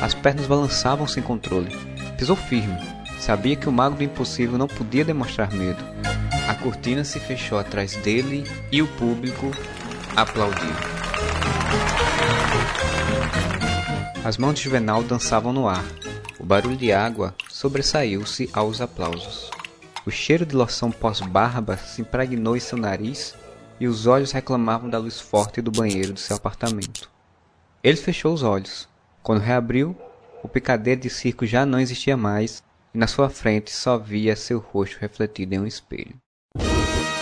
[0.00, 1.76] As pernas balançavam sem controle.
[2.16, 2.78] Pisou firme.
[3.18, 5.84] Sabia que o mago do impossível não podia demonstrar medo.
[6.48, 9.50] A cortina se fechou atrás dele e o público
[10.14, 10.70] aplaudiu.
[14.24, 15.84] As mãos de Juvenal dançavam no ar.
[16.38, 19.57] O barulho de água sobressaiu-se aos aplausos.
[20.08, 23.34] O cheiro de loção pós-barba se impregnou em seu nariz
[23.78, 27.10] e os olhos reclamavam da luz forte do banheiro do seu apartamento.
[27.84, 28.88] Ele fechou os olhos.
[29.22, 29.94] Quando reabriu,
[30.42, 32.62] o picadeiro de circo já não existia mais
[32.94, 36.16] e na sua frente só via seu rosto refletido em um espelho.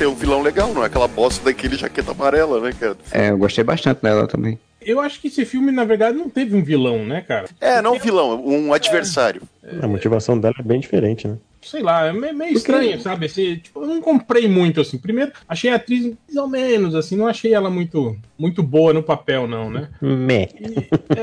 [0.04, 2.98] Tem um vilão legal, não é aquela bosta daquele jaqueta amarela, né, cara?
[3.10, 4.60] É, eu gostei bastante dela também.
[4.82, 7.48] Eu acho que esse filme, na verdade, não teve um vilão, né, cara?
[7.62, 9.44] É, não vilão, um adversário.
[9.82, 11.38] A motivação dela é bem diferente, né?
[11.62, 13.26] sei lá, é meio, meio estranho, sabe?
[13.26, 14.98] Assim, tipo, eu não comprei muito, assim.
[14.98, 19.02] Primeiro, achei a atriz mais ou menos, assim, não achei ela muito, muito boa no
[19.02, 19.88] papel, não, né?
[20.02, 20.50] Meh.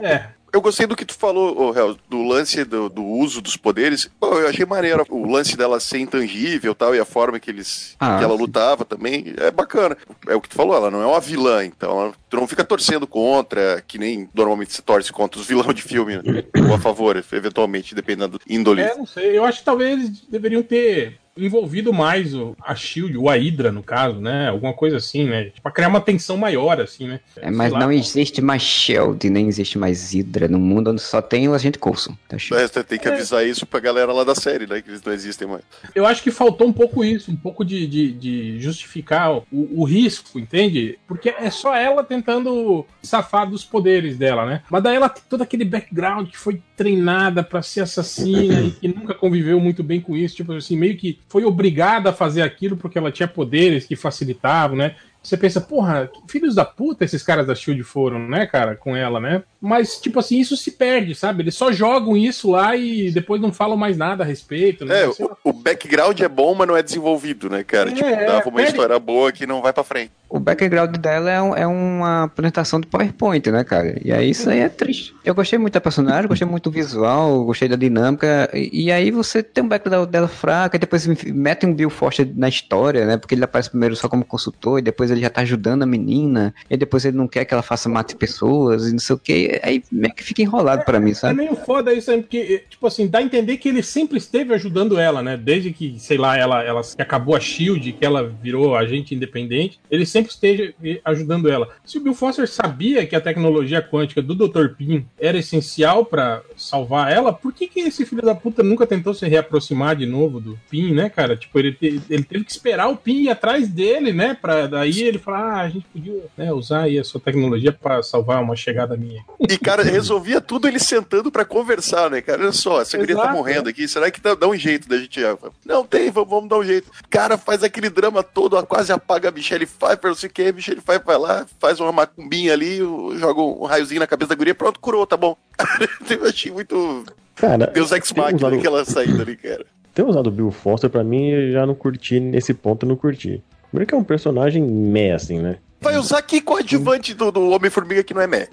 [0.03, 3.57] É, Eu gostei do que tu falou, ô, Hel, do lance do, do uso dos
[3.57, 4.11] poderes.
[4.19, 7.51] Pô, eu achei maneiro o lance dela ser intangível e tal, e a forma que
[7.51, 8.41] eles Ah, que ela sim.
[8.41, 9.33] lutava também.
[9.37, 9.97] É bacana.
[10.27, 12.65] É o que tu falou, ela não é uma vilã, então ela- tu não fica
[12.65, 16.23] torcendo contra, que nem normalmente se torce contra os vilões de filme, né?
[16.69, 18.83] ou a favor, eventualmente, dependendo do índole.
[18.83, 19.39] É, não sei.
[19.39, 23.83] Eu acho que talvez eles deveriam ter envolvido mais o, a Shield, o Hydra, no
[23.83, 24.49] caso, né?
[24.49, 25.45] Alguma coisa assim, né?
[25.45, 27.21] Tipo, pra criar uma tensão maior, assim, né?
[27.37, 27.81] É, mas lá.
[27.81, 31.79] não existe mais Shield, nem existe mais Hydra no mundo onde só tem o agente
[31.79, 32.17] Coulson.
[32.29, 34.81] Tá você tem que avisar isso pra galera lá da série, né?
[34.81, 35.63] Que eles não existem mais.
[35.95, 39.85] Eu acho que faltou um pouco isso, um pouco de, de, de justificar o, o
[39.85, 40.99] risco, entende?
[41.07, 44.63] Porque é só ela tentando safar dos poderes dela, né?
[44.71, 48.89] Mas daí ela tem todo aquele background que foi treinada pra ser assassina e que
[48.89, 52.77] nunca conviveu muito bem com isso, tipo assim, meio que foi obrigada a fazer aquilo
[52.77, 54.97] porque ela tinha poderes que facilitavam, né?
[55.23, 59.21] Você pensa, porra, filhos da puta esses caras da Shield foram, né, cara, com ela,
[59.21, 59.45] né?
[59.61, 61.43] Mas, tipo assim, isso se perde, sabe?
[61.43, 65.03] Eles só jogam isso lá e depois não falam mais nada a respeito, né?
[65.03, 67.91] É, o, o background é bom, mas não é desenvolvido, né, cara?
[67.91, 70.13] É, tipo, é, dava uma perde- história boa que não vai pra frente.
[70.31, 74.01] O background dela é, um- é uma apresentação do PowerPoint, né, cara?
[74.05, 75.13] E aí isso aí é triste.
[75.25, 78.49] Eu gostei muito da personagem, gostei muito do visual, gostei da dinâmica.
[78.55, 82.31] E, e aí você tem um background dela fraca, e depois mete um Bill Foster
[82.35, 83.17] na história, né?
[83.19, 86.55] Porque ele aparece primeiro só como consultor, e depois ele já tá ajudando a menina,
[86.71, 89.50] e depois ele não quer que ela faça mate pessoas, e não sei o que.
[89.63, 91.35] Aí meio que fica enrolado pra mim, É sabe?
[91.37, 94.99] meio foda isso aí, porque, tipo assim, dá a entender que ele sempre esteve ajudando
[94.99, 95.37] ela, né?
[95.37, 99.79] Desde que, sei lá, ela, ela que acabou a Shield, que ela virou agente independente,
[99.91, 100.73] ele sempre esteja
[101.05, 101.69] ajudando ela.
[101.85, 104.69] Se o Bill Foster sabia que a tecnologia quântica do Dr.
[104.77, 109.15] Pym era essencial pra salvar ela, por que, que esse filho da puta nunca tentou
[109.15, 111.37] se reaproximar de novo do Pym, né, cara?
[111.37, 114.37] Tipo, ele, te- ele teve que esperar o Pym ir atrás dele, né?
[114.41, 118.03] Pra daí ele falar, ah, a gente podia né, usar aí a sua tecnologia pra
[118.03, 119.23] salvar uma chegada minha.
[119.49, 122.43] E, cara, resolvia tudo ele sentando pra conversar, né, cara?
[122.43, 125.19] Olha só, essa guria tá morrendo aqui, será que dá, dá um jeito da gente...
[125.65, 126.91] Não, tem, vamos, vamos dar um jeito.
[127.09, 130.53] Cara, faz aquele drama todo, quase apaga a Michelle Pfeiffer, não sei o que, a
[130.53, 132.79] Michelle Pfeiffer vai lá, faz uma macumbinha ali,
[133.19, 135.37] joga um raiozinho na cabeça da guria, pronto, curou, tá bom.
[136.11, 137.05] Eu achei muito
[137.37, 139.65] Cara, Deus Ex Machina usado- aquela saída ali, cara.
[139.95, 142.97] ter usado o Bill Foster, pra mim, eu já não curti nesse ponto, eu não
[142.97, 143.43] curti.
[143.71, 145.57] Primeiro que é um personagem meh, assim, né?
[145.81, 148.49] Vai usar que coadjuvante do, do Homem-Formiga que não é meh.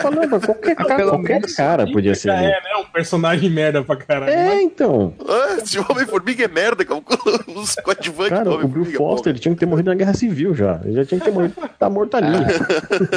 [0.00, 2.28] Falando, qualquer, Ah, pelo qualquer cara podia ser.
[2.28, 2.46] Já né?
[2.46, 2.76] é, né?
[2.80, 4.32] Um personagem merda pra caralho.
[4.32, 5.12] É, então.
[5.28, 7.00] Ah, se o Homem-Formiga é merda, cara,
[7.54, 8.98] os coadjuvantes Cara, do o Bill Homem-Formiga.
[8.98, 10.80] Foster ele tinha que ter morrido na Guerra Civil já.
[10.84, 11.54] Ele já tinha que ter morrido.
[11.78, 12.28] Tá morto ali.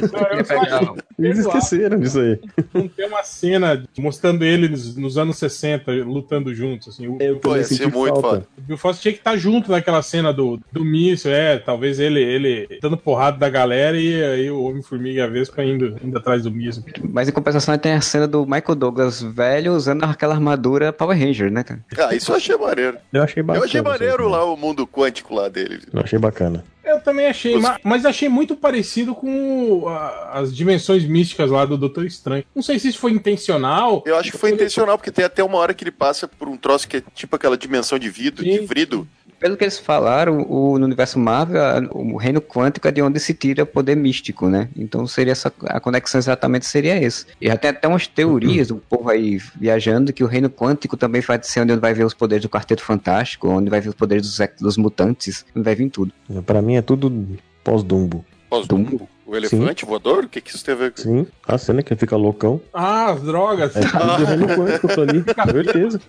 [0.02, 2.39] Acho Eles esqueceram disso aí.
[2.74, 6.89] Não tem uma cena mostrando ele nos, nos anos 60 lutando juntos.
[6.89, 7.08] Assim.
[7.08, 8.21] O, Eu Pô, também ia ser muito falta.
[8.21, 8.47] foda.
[8.58, 11.58] o Bill Foster tinha que estar junto naquela cena do, do míssil, é.
[11.60, 15.96] Talvez ele, ele dando porrada da galera e aí o Homem-Formiga e a Vespa indo,
[16.04, 16.84] indo atrás do míssil.
[17.04, 21.52] Mas em compensação tem a cena do Michael Douglas velho usando aquela armadura Power Ranger,
[21.52, 21.80] né, cara?
[21.98, 22.98] Ah, isso eu achei maneiro.
[23.14, 23.64] Eu achei bacana.
[23.64, 25.82] Eu achei maneiro lá o mundo quântico lá dele.
[25.94, 26.64] Eu achei bacana.
[26.84, 31.63] Eu também achei, Os- ma- mas achei muito parecido com a- as dimensões místicas lá
[31.65, 32.44] do Doutor Estranho.
[32.56, 34.04] Não sei se isso foi intencional.
[34.06, 36.58] Eu acho que foi intencional, porque tem até uma hora que ele passa por um
[36.58, 38.65] troço que é tipo aquela dimensão de vidro, de Sim.
[38.65, 39.08] vrido.
[39.39, 41.60] Pelo que eles falaram, o, no universo Marvel,
[41.94, 44.70] o reino quântico é de onde se tira o poder místico, né?
[44.78, 47.26] Então seria essa a conexão exatamente seria esse.
[47.41, 51.22] E já tem até umas teorias do povo aí viajando que o reino quântico também
[51.22, 54.28] vai ser onde vai ver os poderes do Quarteto Fantástico, onde vai ver os poderes
[54.28, 56.13] dos, dos mutantes, onde vai vir tudo.
[56.46, 58.26] Pra mim é tudo pós-Dumbo.
[58.50, 59.08] Pós-Dumbo.
[59.26, 60.26] O elefante voador?
[60.26, 62.60] O que, que isso teve a ver com Sim, a cena que ele fica loucão.
[62.74, 63.74] Ah, as drogas.
[63.76, 65.24] É tudo do reino quântico, eu tô ali.
[65.52, 66.02] Certeza.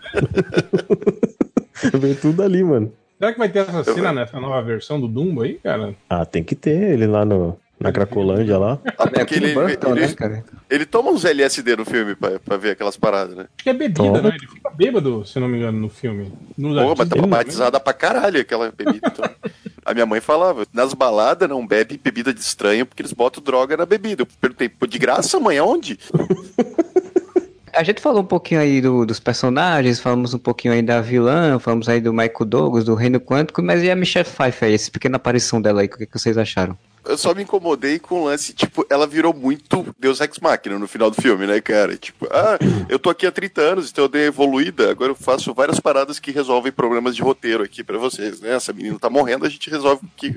[1.98, 2.92] Veio tudo ali, mano.
[3.18, 5.94] Será que vai ter essa cena nessa nova versão do Dumbo aí, cara?
[6.10, 8.78] Ah, tem que ter ele lá no, na Cracolândia lá.
[8.98, 10.44] Ah, É Tim ele, Burton, ele, né, cara?
[10.70, 13.42] ele toma uns LSD no filme pra, pra ver aquelas paradas, né?
[13.42, 14.22] Acho que é bebida, Toma.
[14.22, 14.28] né?
[14.36, 16.32] Ele fica bêbado, se não me engano, no filme.
[16.56, 19.06] No Pô, mas tá batizada pra caralho aquela bebida.
[19.06, 19.28] Então.
[19.84, 23.76] A minha mãe falava, nas baladas não bebe bebida de estranho porque eles botam droga
[23.76, 24.22] na bebida.
[24.22, 25.98] Eu perguntei, pô, de graça, mãe, aonde?
[27.74, 31.58] A gente falou um pouquinho aí do- dos personagens, falamos um pouquinho aí da vilã,
[31.58, 34.90] falamos aí do Michael Douglas, do Reino Quântico, mas e a Michelle Pfeiffer aí, essa
[34.90, 36.76] pequena aparição dela aí, o que, que vocês acharam?
[37.04, 40.86] Eu só me incomodei com o lance, tipo, ela virou muito Deus Ex Machina no
[40.86, 41.96] final do filme, né, cara?
[41.96, 45.52] Tipo, ah, eu tô aqui há 30 anos, então eu dei evoluída, agora eu faço
[45.52, 48.54] várias paradas que resolvem problemas de roteiro aqui pra vocês, né?
[48.54, 50.36] Essa menina tá morrendo, a gente resolve que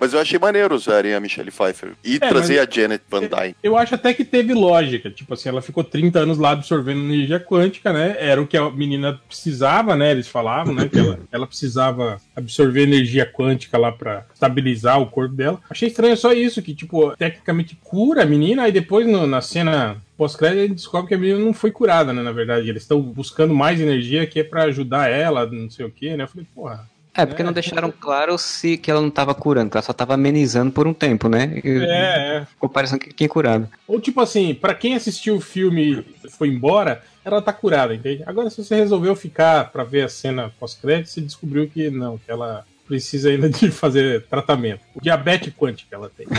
[0.00, 3.54] Mas eu achei maneiro usarem a Michelle Pfeiffer e É, trazer a Janet Van Dyne.
[3.62, 5.10] Eu acho até que teve lógica.
[5.10, 8.16] Tipo assim, ela ficou 30 anos lá absorvendo energia quântica, né?
[8.18, 10.10] Era o que a menina precisava, né?
[10.10, 10.88] Eles falavam, né?
[10.88, 15.60] Que ela, ela precisava absorver energia quântica lá pra estabilizar o corpo dela.
[15.68, 19.98] Achei estranho só isso, que, tipo, tecnicamente cura a menina, aí depois no- na cena
[20.16, 22.22] pós-crédito a gente descobre que a menina não foi curada, né?
[22.22, 25.90] Na verdade, eles estão buscando mais energia que é pra ajudar ela, não sei o
[25.90, 26.24] quê, né?
[26.24, 26.88] Eu falei, porra.
[27.22, 30.14] É, porque não deixaram claro se que ela não tava curando, que ela só tava
[30.14, 31.60] amenizando por um tempo, né?
[31.64, 32.44] E- É, é.
[32.46, 33.68] Ficou parecendo que tinha curado.
[33.86, 38.22] Ou tipo assim, pra quem assistiu o filme e foi embora, ela tá curada, entende?
[38.26, 42.30] Agora, se você resolveu ficar pra ver a cena pós-crédito, você descobriu que não, que
[42.30, 44.80] ela precisa ainda de fazer tratamento.
[44.94, 46.26] O diabetes quântico ela tem.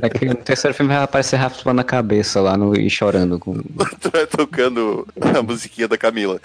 [0.00, 3.38] É que no terceiro filme vai aparecer raspando a cabeça lá no, e chorando.
[3.38, 3.54] Com...
[4.36, 5.06] Tocando
[5.38, 6.40] a musiquinha da Camila.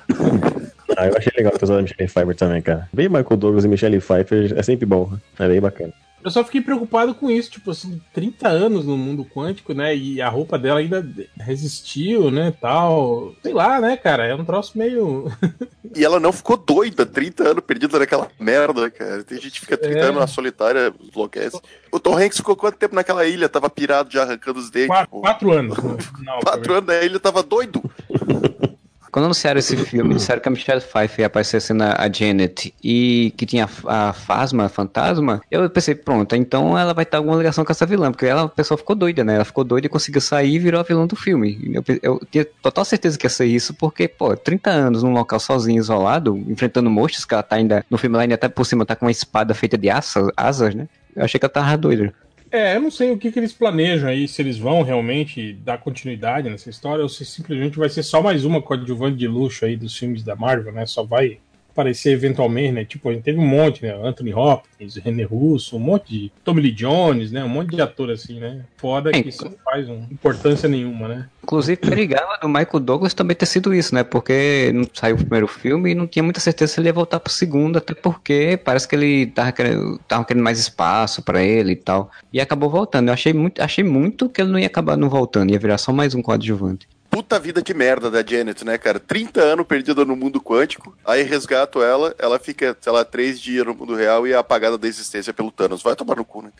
[0.97, 2.89] Ah, eu achei legal ter usado a Michelle Pfeiffer também, cara.
[2.91, 5.11] Bem Michael Douglas e Michelle Pfeiffer é sempre bom.
[5.37, 5.93] É bem bacana.
[6.23, 9.95] Eu só fiquei preocupado com isso, tipo assim, 30 anos no mundo quântico, né?
[9.95, 11.07] E a roupa dela ainda
[11.39, 12.51] resistiu, né?
[12.59, 13.33] Tal.
[13.43, 14.25] Sei lá, né, cara?
[14.25, 15.31] É um troço meio.
[15.95, 19.23] E ela não ficou doida, 30 anos perdida naquela merda, cara.
[19.23, 20.01] Tem gente que fica 30 É.
[20.03, 21.57] anos na solitária, enlouquece.
[21.91, 23.47] O Tom Hanks ficou quanto tempo naquela ilha?
[23.47, 24.89] Tava pirado já arrancando os dentes.
[24.89, 25.77] Quatro, quatro anos.
[25.81, 27.81] no final, Quatro anos na ilha tava doido.
[29.17, 33.33] Quando anunciaram esse filme, disseram que a Michelle Pfeiffer ia aparecer sendo a Janet e
[33.35, 37.65] que tinha a Fasma, a fantasma, eu pensei, pronto, então ela vai ter alguma ligação
[37.65, 39.33] com essa vilã, porque ela, a pessoa ficou doida, né?
[39.33, 41.59] Ela ficou doida e conseguiu sair e virou a vilã do filme.
[41.73, 45.39] Eu, eu tinha total certeza que ia ser isso, porque, pô, 30 anos num local
[45.39, 48.85] sozinho, isolado, enfrentando monstros, que ela tá ainda, no filme lá ainda até por cima
[48.85, 50.87] tá com uma espada feita de asas, asas né?
[51.15, 52.13] Eu achei que ela tava doida.
[52.51, 55.77] É, eu não sei o que, que eles planejam aí, se eles vão realmente dar
[55.77, 59.75] continuidade nessa história ou se simplesmente vai ser só mais uma coadjuvante de luxo aí
[59.75, 60.85] dos filmes da Marvel, né?
[60.85, 61.39] Só vai
[61.77, 62.85] aparecer eventualmente, né?
[62.85, 63.93] Tipo, a gente teve um monte, né?
[64.03, 67.43] Anthony Hopkins, René Russo, um monte de Tommy Lee Jones, né?
[67.43, 68.61] Um monte de ator assim, né?
[68.77, 71.29] Foda que isso não faz um, importância nenhuma, né?
[71.43, 74.03] Inclusive, perigava do Michael Douglas também ter sido isso, né?
[74.03, 77.19] Porque não saiu o primeiro filme e não tinha muita certeza se ele ia voltar
[77.19, 81.73] pro segundo, até porque parece que ele tava querendo, tava querendo mais espaço pra ele
[81.73, 82.09] e tal.
[82.33, 83.09] E acabou voltando.
[83.09, 85.93] Eu achei muito, achei muito que ele não ia acabar não voltando, ia virar só
[85.93, 86.87] mais um coadjuvante.
[87.17, 88.99] Puta vida de merda da Janet, né, cara?
[88.99, 93.65] 30 anos perdida no mundo quântico, aí resgato ela, ela fica, sei lá, três dias
[93.65, 95.81] no mundo real e é apagada da existência pelo Thanos.
[95.81, 96.51] Vai tomar no cu, né?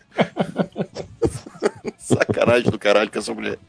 [1.96, 3.60] Sacanagem do caralho com essa mulher.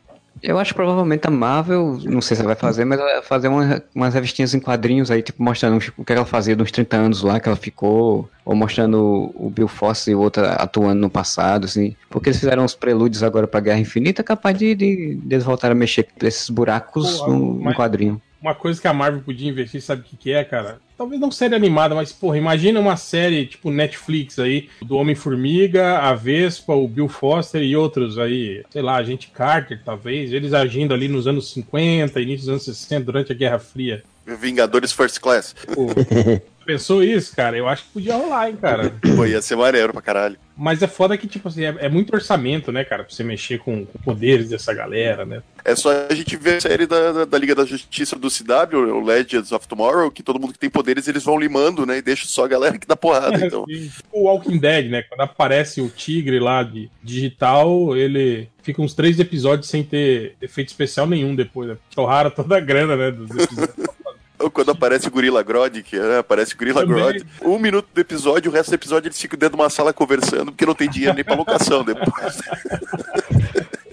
[0.43, 3.23] Eu acho que provavelmente a Marvel, não sei se ela vai fazer, mas ela vai
[3.23, 6.97] fazer uma, umas revistinhas em quadrinhos aí, tipo, mostrando o que ela fazia nos 30
[6.97, 11.11] anos lá, que ela ficou, ou mostrando o Bill Foster e o outro atuando no
[11.11, 11.95] passado, assim.
[12.11, 15.77] Porque eles fizeram uns prelúdios agora pra Guerra Infinita, capaz de, de, de eles voltarem
[15.77, 18.21] a mexer com esses buracos Pô, no, no mas- quadrinho.
[18.41, 20.81] Uma coisa que a Marvel podia investir, sabe o que, que é, cara?
[20.97, 26.15] Talvez não série animada, mas, porra, imagina uma série tipo Netflix aí, do Homem-Formiga, a
[26.15, 30.95] Vespa, o Bill Foster e outros aí, sei lá, a gente Carter, talvez, eles agindo
[30.95, 34.03] ali nos anos 50, início dos anos 60, durante a Guerra Fria.
[34.37, 35.55] Vingadores First Class.
[35.75, 35.87] Pô,
[36.69, 37.57] pensou isso, cara?
[37.57, 38.93] Eu acho que podia rolar, hein, cara?
[39.17, 40.37] Pô, ia ser maneiro pra caralho.
[40.55, 43.59] Mas é foda que, tipo assim, é, é muito orçamento, né, cara, pra você mexer
[43.59, 45.43] com, com poderes dessa galera, né?
[45.65, 48.93] É só a gente ver a série da, da, da Liga da Justiça do CW,
[48.93, 51.99] o Legends of Tomorrow, que todo mundo que tem poderes eles vão limando, né?
[51.99, 53.39] E deixa só a galera que dá porrada.
[53.49, 53.65] Então,
[54.13, 55.03] o Walking Dead, né?
[55.03, 60.69] Quando aparece o tigre lá de digital, ele fica uns três episódios sem ter efeito
[60.69, 61.77] especial nenhum depois, né?
[61.95, 63.11] Torraram toda a grana, né?
[63.11, 63.89] Dos episódios.
[64.39, 66.97] ou quando aparece o Gorilla Grodd, que né, aparece o Gorilla Também.
[66.97, 69.93] Grodd, um minuto do episódio, o resto do episódio eles ficam dentro de uma sala
[69.93, 72.39] conversando, porque não tem dinheiro nem pra locação depois.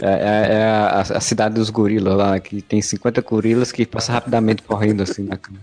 [0.02, 4.12] É, é- é a, a cidade dos gorilas lá, que tem 50 gorilas que passa
[4.12, 5.60] rapidamente correndo assim na cama.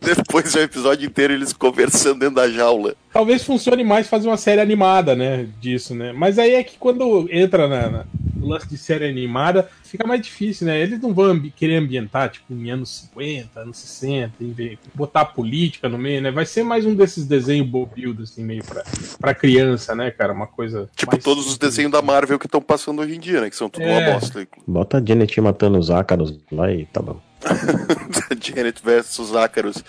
[0.00, 2.94] depois é o episódio inteiro eles conversando dentro da jaula.
[3.12, 5.46] Talvez funcione mais fazer uma série animada, né?
[5.60, 6.12] Disso, né?
[6.12, 8.04] Mas aí é que quando entra na, na-
[8.48, 10.80] lance de série animada, fica mais difícil, né?
[10.80, 15.24] Eles não vão ambi- querer ambientar, tipo, em anos 50, anos 60, em vez- botar
[15.24, 16.30] política no meio, né?
[16.30, 18.82] Vai ser mais um desses desenhos bobildo, assim, meio pra,
[19.20, 20.32] pra criança, né, cara?
[20.32, 20.88] Uma coisa.
[20.96, 21.70] Tipo todos os simples.
[21.70, 23.50] desenhos da Marvel que estão passando hoje em dia, né?
[23.50, 23.98] Que são tudo É.
[24.08, 24.46] uma bosta.
[24.66, 27.20] Bota a Janet matando os ácaros lá e tá bom.
[28.42, 29.82] Janet versus Ácaros.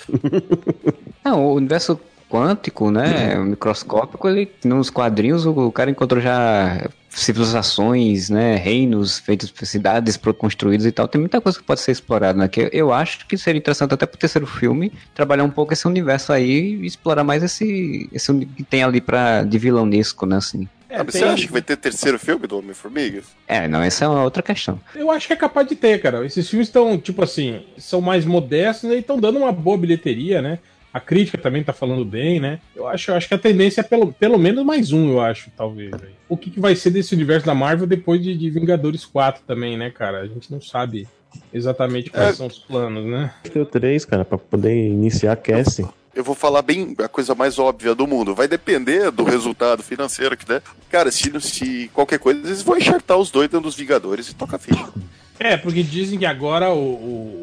[1.24, 6.90] Não, o universo quântico, né, o microscópico, ele, nos quadrinhos o cara encontrou já
[7.22, 11.92] civilizações, né, reinos feitos por cidades construídas e tal, tem muita coisa que pode ser
[11.92, 15.74] explorada, né, que eu, acho que seria interessante até pro terceiro filme, trabalhar um pouco
[15.74, 20.38] esse universo aí e explorar mais esse, esse que tem ali pra, de vilanesco, né,
[20.38, 20.68] assim.
[20.90, 23.22] É, Ah, tem- Você acha que vai ter terceiro filme do Homem-Formiga?
[23.46, 24.80] É, não, essa é uma outra questão.
[24.96, 26.26] Eu acho que é capaz de ter, cara.
[26.26, 30.42] Esses filmes estão, tipo assim, são mais modestos né, e estão dando uma boa bilheteria,
[30.42, 30.60] né?
[30.94, 32.60] A crítica também tá falando bem, né?
[32.76, 35.52] Eu acho, eu acho que a tendência é pelo, pelo menos mais um, eu acho,
[35.56, 35.92] talvez.
[36.28, 39.78] O que, que vai ser desse universo da Marvel depois de, de Vingadores 4 também,
[39.78, 40.22] né, cara?
[40.22, 41.08] A gente não sabe
[41.54, 42.34] exatamente quais É.
[42.34, 43.32] são os planos, né?
[43.44, 45.86] Tem o 3, cara, pra poder iniciar a Cassie.
[46.16, 48.34] Eu vou falar bem a coisa mais óbvia do mundo.
[48.34, 50.64] Vai depender do resultado financeiro que der.
[50.90, 54.56] Cara, se, se qualquer coisa, eles vão enxertar os dois dentro dos Vingadores e toca
[54.56, 54.88] a ficha.
[55.40, 56.78] É, porque dizem que agora o,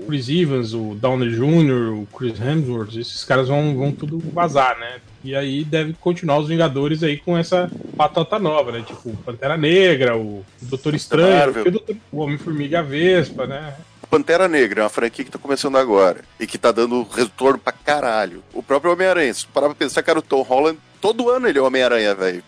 [0.00, 4.78] o Chris Evans, o Downey Jr., o Chris Hemsworth, esses caras vão, vão tudo vazar,
[4.78, 4.96] né?
[5.22, 8.82] E aí deve continuar os Vingadores aí com essa patota nova, né?
[8.86, 13.74] Tipo, Pantera Negra, o Doutor Estranho, o, Doutor- o Homem-Formiga Vespa, né?
[14.10, 17.72] Pantera Negra é uma franquia que tá começando agora e que tá dando retorno pra
[17.72, 18.42] caralho.
[18.52, 21.62] O próprio Homem-Aranha, se parar pra pensar, cara, o Tom Holland, todo ano ele é
[21.62, 22.42] Homem-Aranha, velho.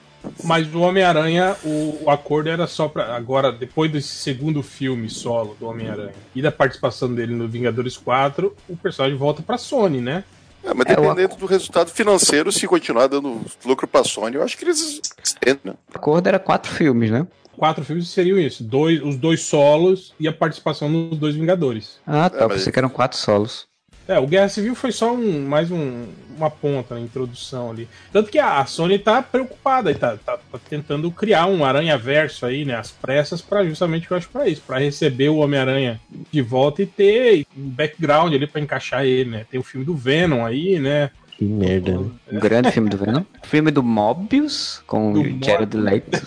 [0.45, 3.15] Mas o Homem-Aranha, o, o acordo era só pra.
[3.17, 8.55] Agora, depois desse segundo filme solo do Homem-Aranha e da participação dele no Vingadores 4,
[8.69, 10.25] o personagem volta pra Sony, né?
[10.65, 14.43] É, mas É, o dependendo do resultado financeiro, se continuar dando lucro pra Sony, eu
[14.43, 15.75] acho que eles estendem, né?
[15.95, 17.27] O acordo era quatro filmes, né?
[17.57, 21.99] Quatro filmes seriam isso: dois, os dois solos e a participação nos dois Vingadores.
[22.07, 22.39] Ah, tá.
[22.39, 23.67] É, mas- Pensei que eram quatro solos.
[24.09, 27.89] É, o Guerra Civil foi só um, mais um, uma ponta na introdução ali.
[28.13, 32.47] Tanto que a, a Sony tá preocupada e tá, tá, tá tentando criar um aranha-verso
[32.47, 32.77] aí, né?
[32.77, 34.63] As pressas, para justamente, eu acho, pra isso.
[34.65, 36.01] Pra receber o Homem-Aranha
[36.31, 39.47] de volta e ter um background ali pra encaixar ele, né?
[39.51, 41.11] Tem o filme do Venom aí, né?
[41.37, 42.11] Que merda, né?
[42.33, 43.23] Um grande filme do Venom.
[43.45, 46.23] Filme do Mobius, com Do o Jared Leto.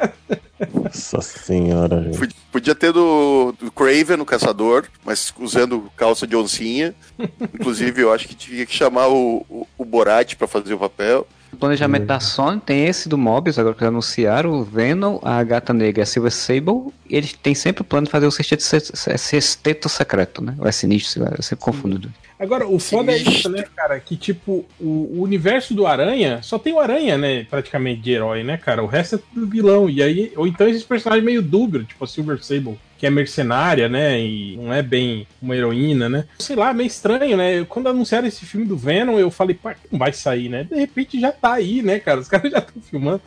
[0.72, 2.18] Nossa senhora, gente.
[2.18, 6.94] Pod- Podia ter do, do Craven, o caçador, mas usando calça de oncinha.
[7.52, 11.26] Inclusive, eu acho que tinha que chamar o, o, o Borat pra fazer o papel.
[11.54, 15.72] O planejamento da Sony tem esse do Mobius, agora que anunciaram, o Venom, a Gata
[15.72, 16.92] Negra e a Silver Sable.
[17.08, 20.54] E eles têm sempre o plano de fazer o sexteto, se- sexteto secreto, né?
[20.58, 22.10] Ou é sinistro, sei lá, eu sempre confundo.
[22.40, 24.00] Agora, o foda é isso, né, cara?
[24.00, 27.46] Que, tipo, o, o universo do Aranha só tem o Aranha, né?
[27.48, 28.82] Praticamente de herói, né, cara?
[28.82, 29.88] O resto é tudo vilão.
[29.88, 33.86] E aí, ou então esses personagens meio dúbio, tipo a Silver Sable, que é mercenária,
[33.86, 34.18] né?
[34.18, 36.24] E não é bem uma heroína, né?
[36.38, 37.58] Sei lá, meio estranho, né?
[37.58, 40.64] Eu- Quando anunciaram esse filme do Venom, eu falei, pá, não vai sair, né?
[40.64, 42.20] De repente já tá aí, né, cara?
[42.20, 43.20] Os caras já estão filmando.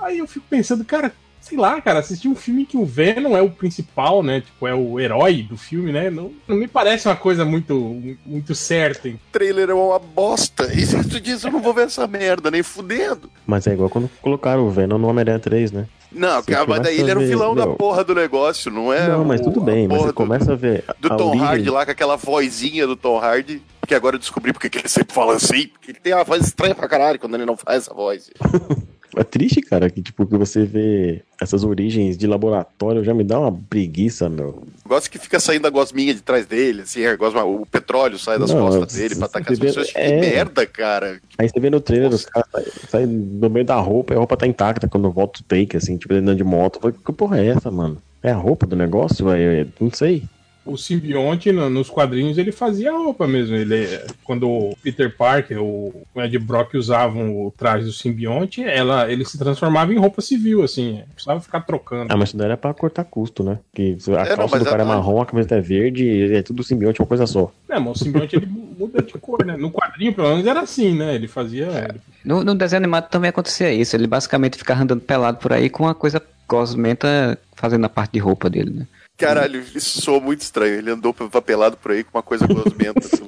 [0.00, 3.42] Aí eu fico pensando, cara, sei lá, cara, assistir um filme que o Venom é
[3.42, 4.40] o principal, né?
[4.40, 6.10] Tipo, é o herói do filme, né?
[6.10, 9.08] Não, não me parece uma coisa muito, muito certa.
[9.08, 9.18] hein?
[9.28, 10.72] O trailer é uma bosta.
[10.72, 13.28] E se tu diz, eu não vou ver essa merda, nem fudendo.
[13.44, 15.86] Mas é igual quando colocaram o Venom no Homem-Aranha 3, né?
[16.14, 19.08] Não, mas daí começa ele era a o vilão da porra do negócio, não é?
[19.08, 21.46] não, mas tudo a bem, mas você do- começa a ver do a Tom origem-
[21.46, 24.88] Hardy lá com aquela vozinha do Tom Hardy, que agora eu descobri porque que ele
[24.88, 27.78] sempre fala assim, porque ele tem uma voz estranha pra caralho quando ele não faz
[27.82, 28.30] essa voz.
[29.16, 33.38] É triste, cara, que tipo, que você vê essas origens de laboratório já me dá
[33.40, 34.62] uma preguiça, meu.
[34.86, 38.38] Gosto que fica saindo a gosminha de trás dele, assim, é, gosma- o petróleo sai
[38.38, 39.90] das Não, costas dele pra atacar as pessoas.
[39.92, 40.20] Que é.
[40.20, 41.20] merda, cara.
[41.38, 44.18] Aí você vê no trailer os caras saem saem no meio da roupa e a
[44.18, 46.80] roupa tá intacta quando volta o take, assim, tipo, andando de moto.
[46.80, 47.98] Falei, que porra é essa, mano?
[48.22, 49.70] É a roupa do negócio, velho?
[49.80, 50.22] Não sei.
[50.66, 53.54] O simbionte, no- nos quadrinhos, ele fazia roupa mesmo.
[53.54, 53.86] Ele,
[54.24, 59.24] quando o Peter Parker, o o Ed Brock usavam o traje do simbionte, ela, ele
[59.24, 60.98] se transformava em roupa civil, assim.
[61.00, 62.12] Não precisava ficar trocando.
[62.12, 63.58] Ah, mas isso daí era pra cortar custo, né?
[63.74, 66.42] Que a É, calça do cara é é- marrom, a camiseta é verde, e é
[66.42, 67.52] tudo simbionte, uma coisa só.
[67.68, 69.56] É, mas o simbionte ele muda de cor, né?
[69.56, 71.14] No quadrinho, pelo menos, era assim, né?
[71.14, 71.66] Ele fazia.
[71.90, 73.94] ele- No, no desenho animado também acontecia isso.
[73.96, 78.18] Ele basicamente ficava andando pelado por aí com uma coisa gosmenta fazendo a parte de
[78.18, 78.86] roupa dele, né?
[79.16, 80.74] Caralho, isso soa muito estranho.
[80.74, 83.00] Ele andou papelado por aí com uma coisa gosmenta.
[83.00, 83.24] assim.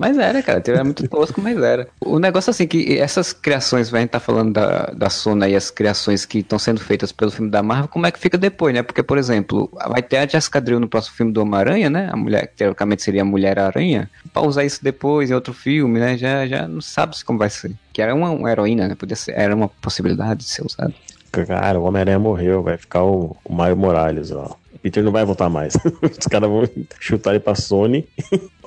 [0.00, 1.86] Mas era, cara, era muito tosco, mas era.
[2.00, 5.70] O negócio assim, que essas criações, a gente tá falando da, da Sony e as
[5.70, 8.82] criações que estão sendo feitas pelo filme da Marvel, como é que fica depois, né?
[8.82, 12.08] Porque, por exemplo, vai ter a Jessica Drill no próximo filme do Homem-Aranha, né?
[12.10, 14.10] A mulher, que teoricamente seria a Mulher-Aranha.
[14.32, 16.16] Pra usar isso depois em outro filme, né?
[16.16, 17.72] Já, já não sabe como vai ser.
[17.92, 18.94] Que era uma, uma heroína, né?
[18.94, 20.94] Podia ser, era uma possibilidade de ser usada.
[21.32, 24.56] Cara, o Homem-Aranha morreu, vai ficar o, o Mario Morales, ó.
[24.82, 25.74] Peter não vai voltar mais.
[26.02, 26.68] Os caras vão
[26.98, 28.06] chutar ele pra Sony.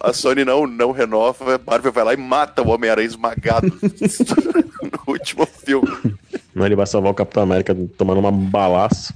[0.01, 3.67] A Sony não, não renova, a Marvel vai lá e mata o Homem-Aranha esmagado
[4.83, 6.15] no último filme.
[6.53, 9.13] Não, ele vai salvar o Capitão América tomando uma balaço.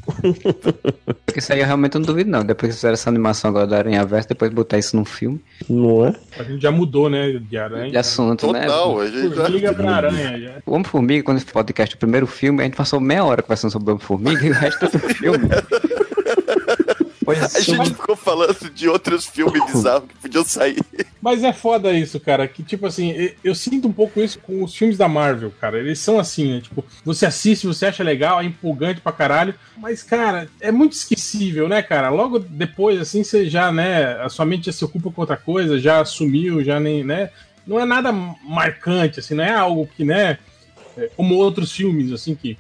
[1.26, 2.44] Porque isso aí eu realmente não duvido, não.
[2.44, 5.40] Depois que fizeram essa animação agora da Aranha Verso, depois botar isso num filme.
[5.70, 6.16] Não é?
[6.40, 7.34] A gente já mudou, né?
[7.34, 7.92] De aranha.
[7.92, 8.62] De assunto, né?
[8.62, 9.48] Total, a gente já...
[9.48, 10.52] Liga pra aranha já.
[10.66, 13.92] O Homem-Formiga, quando esse podcast, o primeiro filme, a gente passou meia hora conversando sobre
[13.92, 15.48] o Homem-Formiga e o resto do filme.
[17.28, 20.80] Pois A gente ficou falando de outros filmes bizarros que podiam sair.
[21.22, 22.48] Mas é foda isso, cara.
[22.48, 25.78] Que, tipo assim, eu, eu sinto um pouco isso com os filmes da Marvel, cara.
[25.78, 26.62] Eles são assim, né?
[26.62, 29.54] Tipo, você assiste, você acha legal, é empolgante pra caralho.
[29.76, 32.10] Mas, cara, é muito esquecível, né, cara?
[32.10, 34.14] Logo depois, assim, você já, né?
[34.22, 37.30] A sua mente já se ocupa com outra coisa, já sumiu, já nem, né?
[37.68, 40.38] não é nada marcante, assim, não é algo que, né,
[40.98, 42.58] é, como outros filmes, assim, que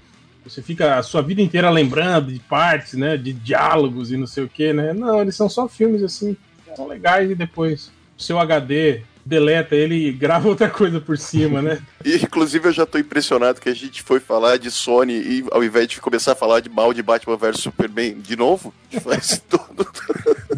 [0.50, 4.44] você fica a sua vida inteira lembrando de partes, né, de diálogos e não sei
[4.44, 4.94] o que, né?
[4.94, 6.36] Não, eles são só filmes, assim,
[6.76, 11.62] são legais e depois o seu HD deleta ele e grava outra coisa por cima,
[11.62, 11.80] né?
[12.06, 15.62] E, inclusive eu já tô impressionado que a gente foi falar de Sony e ao
[15.62, 18.74] invés de começar a falar de mal de Batman vs Superman de novo,
[19.04, 19.86] faz todo.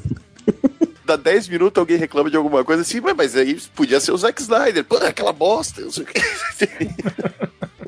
[1.04, 4.40] Dá 10 minutos alguém reclama de alguma coisa assim, mas aí podia ser o Zack
[4.40, 6.22] Snyder, pô, aquela bosta, não sei o que.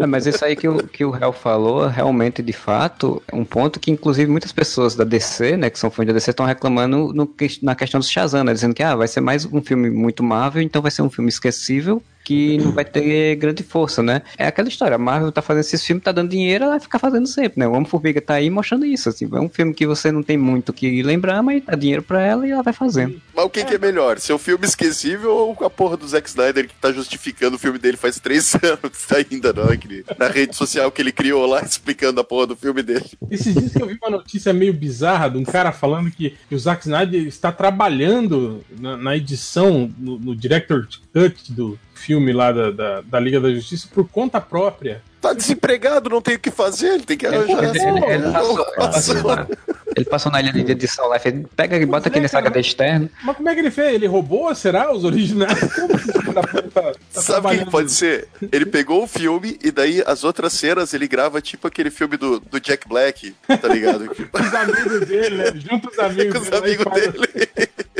[0.02, 3.46] É, mas isso aí que o, que o Hell falou, realmente, de fato, é um
[3.46, 7.14] ponto que, inclusive, muitas pessoas da DC, né, que são fãs da DC, estão reclamando
[7.14, 7.30] no,
[7.62, 10.62] na questão do Shazam, né, dizendo que ah, vai ser mais um filme muito Marvel,
[10.62, 14.22] então vai ser um filme esquecível, que não vai ter grande força, né?
[14.38, 17.00] É aquela história, a Marvel tá fazendo esses filmes, tá dando dinheiro, ela vai ficar
[17.00, 17.68] fazendo sempre, né?
[17.68, 20.74] O Homem-Formiga tá aí mostrando isso, assim, é um filme que você não tem muito
[20.74, 23.22] que lembrar, mas dá dinheiro pra ela e ela vai fazendo.
[23.34, 26.08] Mas o que é, que é melhor, ser um filme esquecível ou a porra do
[26.08, 29.72] Zack Snyder que tá justificando o filme dele faz três anos ainda, não?
[29.72, 29.82] É
[30.18, 33.06] na rede social que ele criou lá, explicando a porra do filme dele.
[33.30, 36.56] Esses dias que eu vi uma notícia meio bizarra de um cara falando que, que
[36.56, 42.52] o Zack Snyder está trabalhando na, na edição, no, no Director Cut do filme lá
[42.52, 45.02] da, da, da, Liga da Justiça por conta própria.
[45.22, 47.64] Tá desempregado, não tem o que fazer, ele tem que arranjar.
[47.64, 49.48] Ele, ele, ele, ele passou, passou,
[49.96, 53.10] ele passou na ilha de edição lá, ele pega e bota aqui nesse HD externo.
[53.24, 53.94] Mas como é que ele fez?
[53.94, 55.60] Ele roubou, será, os originais?
[56.74, 58.28] tá, tá Sabe o que pode ser?
[58.52, 62.40] Ele pegou o filme e daí as outras cenas ele grava tipo aquele filme do,
[62.40, 64.10] do Jack Black, tá ligado?
[64.10, 65.54] os amigos dele, né?
[65.56, 66.34] Junto os amigos.
[66.34, 67.50] Com os amigos dele.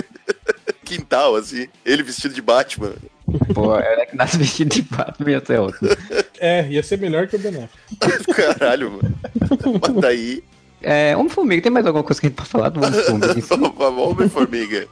[0.84, 2.94] Quintal, assim, ele vestido de Batman.
[3.54, 5.80] Pô, era que nasce vestido de Batman ia ser outro.
[6.40, 7.70] É, ia ser melhor que o Ben
[8.36, 9.16] Caralho, mano.
[9.82, 10.44] Mas daí...
[10.84, 13.92] É, Homem-Formiga, tem mais alguma coisa que a gente pode falar do Homem-Formiga?
[14.02, 14.88] Homem-Formiga.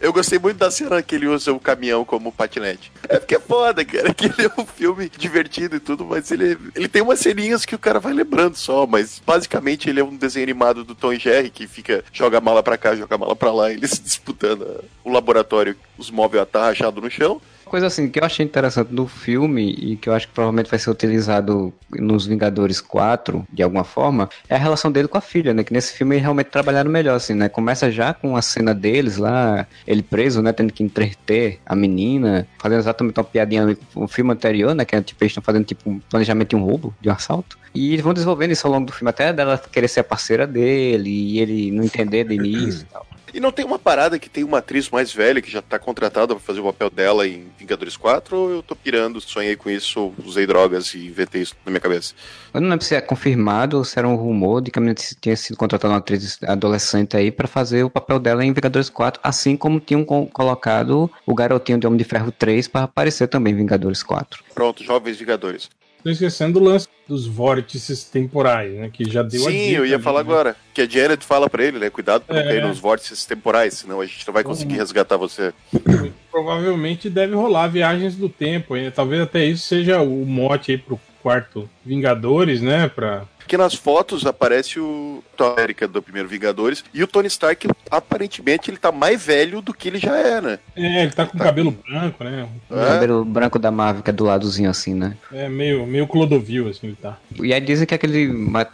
[0.00, 2.92] Eu gostei muito da cena que ele usa o caminhão como patinete.
[3.08, 4.14] É porque é foda, cara.
[4.14, 7.74] Que ele é um filme divertido e tudo, mas ele, ele tem umas ceninhas que
[7.74, 8.86] o cara vai lembrando só.
[8.86, 12.62] Mas basicamente ele é um desenho animado do Tom e Jerry que fica, joga mala
[12.62, 17.40] pra cá, joga mala pra lá, eles disputando o laboratório, os móveis atarrachados no chão
[17.68, 20.78] coisa assim que eu achei interessante no filme e que eu acho que provavelmente vai
[20.78, 25.54] ser utilizado nos Vingadores 4 de alguma forma é a relação dele com a filha,
[25.54, 25.62] né?
[25.62, 27.48] Que nesse filme realmente trabalharam melhor, assim, né?
[27.48, 30.52] Começa já com a cena deles lá, ele preso, né?
[30.52, 34.84] Tendo que entreter a menina, fazendo exatamente uma piadinha com o filme anterior, né?
[34.84, 37.58] Que é, tipo, eles estão fazendo tipo um planejamento de um roubo, de um assalto.
[37.74, 40.46] E eles vão desenvolvendo isso ao longo do filme, até dela querer ser a parceira
[40.46, 43.06] dele e ele não entender de início e tal.
[43.32, 46.34] E não tem uma parada que tem uma atriz mais velha que já tá contratada
[46.34, 50.12] pra fazer o papel dela em Vingadores 4 ou eu tô pirando, sonhei com isso,
[50.24, 52.14] usei drogas e inventei isso na minha cabeça?
[52.52, 54.98] Eu não lembro se é confirmado ou se era um rumor de que a menina
[55.20, 59.20] tinha sido contratada uma atriz adolescente aí para fazer o papel dela em Vingadores 4,
[59.22, 63.56] assim como tinham colocado o garotinho de Homem de Ferro 3 para aparecer também em
[63.56, 64.42] Vingadores 4.
[64.54, 65.68] Pronto, Jovens Vingadores.
[66.02, 68.90] Tô esquecendo o lance dos vórtices temporais, né?
[68.92, 70.30] Que já deu Sim, eu ia falar né?
[70.30, 70.56] agora.
[70.74, 71.88] Que a Jared fala pra ele, né?
[71.88, 72.46] Cuidado pra não é.
[72.46, 74.80] cair nos vórtices temporais, senão a gente não vai conseguir uhum.
[74.80, 75.54] resgatar você.
[76.30, 78.92] Provavelmente deve rolar viagens do tempo, hein?
[78.94, 82.88] Talvez até isso seja o mote aí pro quarto Vingadores, né?
[82.88, 87.66] Pra porque nas fotos aparece o Tom América do primeiro Vingadores e o Tony Stark,
[87.90, 90.58] aparentemente, ele tá mais velho do que ele já é, né?
[90.76, 91.44] É, ele tá com tá...
[91.44, 92.46] cabelo branco, né?
[92.68, 92.86] O é?
[92.86, 95.16] cabelo branco da Marvel, que é do ladozinho assim, né?
[95.32, 97.18] É, meio, meio Clodovil, assim, ele tá.
[97.42, 98.28] E aí dizem que aquele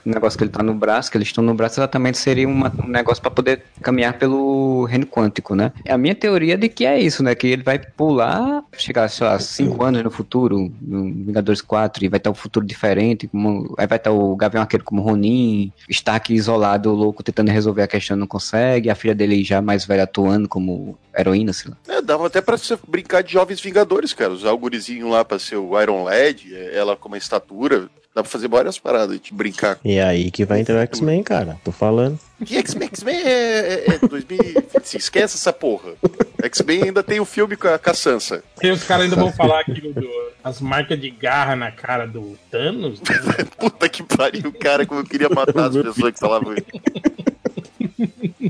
[0.04, 2.88] negócio que ele tá no braço, que eles estão no braço, exatamente seria uma, um
[2.88, 5.72] negócio para poder caminhar pelo reino quântico, né?
[5.84, 7.34] É a minha teoria de que é isso, né?
[7.34, 12.08] Que ele vai pular, chegar, sei lá, 5 anos no futuro, no Vingadores 4, e
[12.08, 15.72] vai estar um futuro diferente, como, aí vai estar o Gavião arqueiro como Ronin,
[16.06, 20.04] aqui isolado, louco, tentando resolver a questão, não consegue, a filha dele já mais velha
[20.04, 21.76] atuando como heroína, sei lá.
[21.88, 25.38] É, dava até pra você brincar de Jovens Vingadores, cara, usar o gurizinho lá pra
[25.38, 29.78] ser o Iron Lad, ela com uma estatura, Dá pra fazer várias paradas, de brincar.
[29.84, 31.58] E aí que vai entrar o X-Men, cara.
[31.64, 32.16] Tô falando.
[32.44, 32.86] Que X-Men?
[32.86, 34.96] X-Men é, é, é 2025.
[34.96, 35.94] Esquece essa porra.
[36.40, 38.44] X-Men ainda tem o filme com a, com a Sansa.
[38.62, 40.08] E os caras ainda vão falar aquilo do,
[40.44, 43.00] as marcas de garra na cara do Thanos.
[43.00, 43.16] Né?
[43.58, 46.66] Puta que pariu, cara, como eu queria matar as pessoas que falavam isso.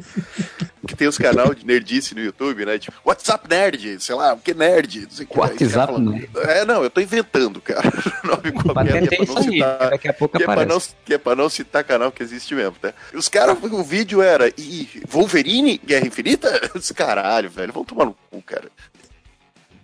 [0.85, 2.79] que tem os canais de nerdice no YouTube, né?
[2.79, 5.03] Tipo, WhatsApp Nerd, sei lá, o que nerd?
[5.03, 6.21] Não sei WhatsApp não.
[6.43, 7.93] É, não, eu tô inventando, cara.
[8.25, 9.91] O nome qualquer é pra não citar.
[9.91, 12.55] Daqui a pouco que é, pra não, que é pra não citar canal que existe
[12.55, 12.95] mesmo, tá?
[13.13, 16.71] Os caras, o vídeo era, e Wolverine, Guerra Infinita?
[16.95, 18.71] Caralho, velho, vão tomar no cu, cara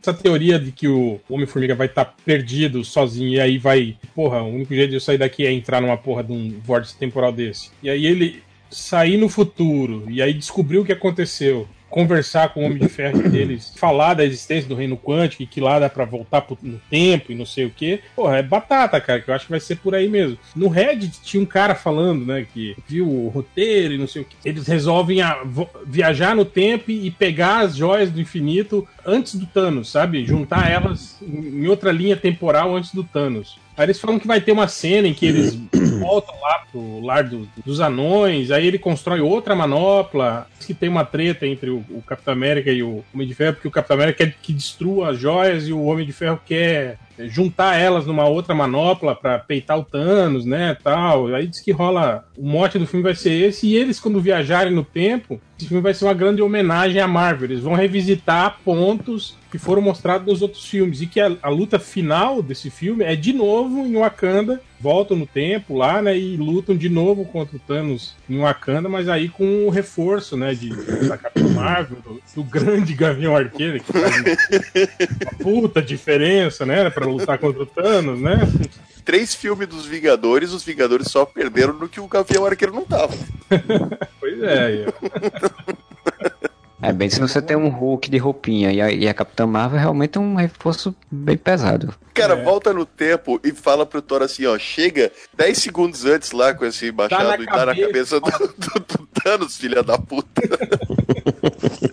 [0.03, 3.97] essa teoria de que o Homem-Formiga vai estar tá perdido sozinho e aí vai.
[4.15, 6.97] Porra, o único jeito de eu sair daqui é entrar numa porra de um vórtice
[6.97, 7.71] temporal desse.
[7.83, 11.67] E aí ele sair no futuro e aí descobrir o que aconteceu.
[11.91, 15.61] conversar com o Homem de Ferro deles, falar da existência do reino quântico e que
[15.61, 18.01] lá dá pra voltar pro, no tempo e não sei o que.
[18.15, 20.39] Porra, é batata, cara, que eu acho que vai ser por aí mesmo.
[20.55, 24.25] No Reddit tinha um cara falando, né, que viu o roteiro e não sei o
[24.25, 24.37] que.
[24.45, 25.43] Eles resolvem a,
[25.85, 30.25] viajar no tempo e pegar as joias do infinito antes do Thanos, sabe?
[30.25, 33.59] Juntar elas em outra linha temporal antes do Thanos.
[33.77, 35.55] Aí eles falam que vai ter uma cena em que eles
[36.01, 40.47] voltam lá pro lar do, dos anões, aí ele constrói outra manopla.
[40.59, 43.55] Diz que tem uma treta entre o, o Capitão América e o Homem de Ferro,
[43.55, 46.99] porque o Capitão América quer que destrua as joias e o Homem de Ferro quer
[47.29, 51.29] juntar elas numa outra manopla para peitar o Thanos, né, tal.
[51.35, 54.73] Aí diz que rola, o mote do filme vai ser esse e eles quando viajarem
[54.73, 57.51] no tempo, esse filme vai ser uma grande homenagem à Marvel.
[57.51, 61.03] Eles vão revisitar pontos que foram mostrados nos outros filmes.
[61.03, 64.61] E que a, a, luta final desse filme é de novo em Wakanda.
[64.81, 66.17] Voltam no tempo lá, né?
[66.17, 70.55] E lutam de novo contra o Thanos em Wakanda, mas aí com o reforço, né?
[70.55, 70.71] De,
[71.07, 76.89] da Capitã Marvel, do, do, grande Gavião Arqueiro, que faz uma puta diferença, né?
[76.89, 78.39] Pra lutar contra o Thanos, né?
[79.05, 83.15] Três filmes dos Vingadores, os Vingadores só perderam no que o Gavião Arqueiro não tava.
[84.19, 84.87] pois é.
[84.87, 86.50] É
[86.93, 90.17] bem se você tem um Hulk de roupinha e a, e a Capitã Marvel realmente
[90.17, 91.95] é um reforço bem pesado.
[92.15, 92.43] Cara, é.
[92.43, 96.65] volta no tempo e fala pro Thor assim, ó, chega 10 segundos antes lá com
[96.65, 100.43] esse machado tá e tá na cabeça do, do, do Thanos, filha da puta.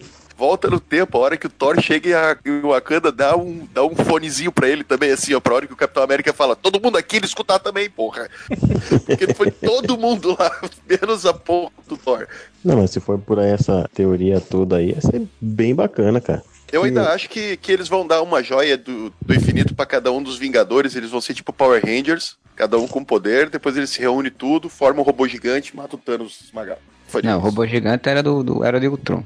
[0.48, 3.84] volta no tempo, a hora que o Thor chega e o Wakanda dá um, dá
[3.84, 6.82] um fonezinho pra ele também, assim, ó, pra hora que o Capitão América fala, todo
[6.82, 8.30] mundo aqui ele escutar também, porra.
[9.06, 10.50] Porque foi todo mundo lá,
[10.90, 12.26] menos a porra do Thor.
[12.64, 16.42] Não, mas se for por essa teoria toda aí, ia ser bem bacana, cara.
[16.72, 20.12] Eu ainda acho que, que eles vão dar uma joia do, do infinito para cada
[20.12, 20.96] um dos Vingadores.
[20.96, 23.50] Eles vão ser tipo Power Rangers, cada um com poder.
[23.50, 26.82] Depois eles se reúnem tudo, formam um robô gigante e matam o Thanos esmagado.
[27.08, 29.24] Foi Não, o robô gigante era do, do era de Ultron.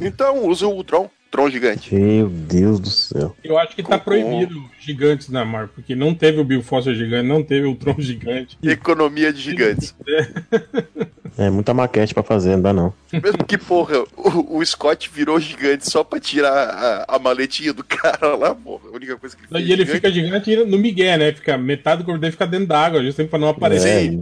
[0.00, 1.10] Então, usa o Ultron.
[1.30, 1.94] Tron gigante.
[1.94, 3.36] Meu Deus do céu.
[3.42, 7.28] Eu acho que tá proibido gigantes na Marvel, porque não teve o Bill Foster gigante,
[7.28, 8.56] não teve o Tron gigante.
[8.62, 9.94] Economia de gigantes.
[10.08, 11.15] É
[11.50, 12.94] muita maquete pra fazer, não dá não.
[13.12, 17.84] Mesmo que, porra, o, o Scott virou gigante só pra tirar a, a, maletinha do
[17.84, 18.88] cara lá, porra.
[18.90, 19.90] A única coisa que ele E ele gigante.
[19.92, 21.32] fica gigante no Miguel, né?
[21.32, 24.18] Fica, metade do corpo dele fica dentro d'água, justamente pra não aparecer.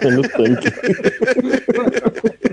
[0.00, 0.68] É, no tanque.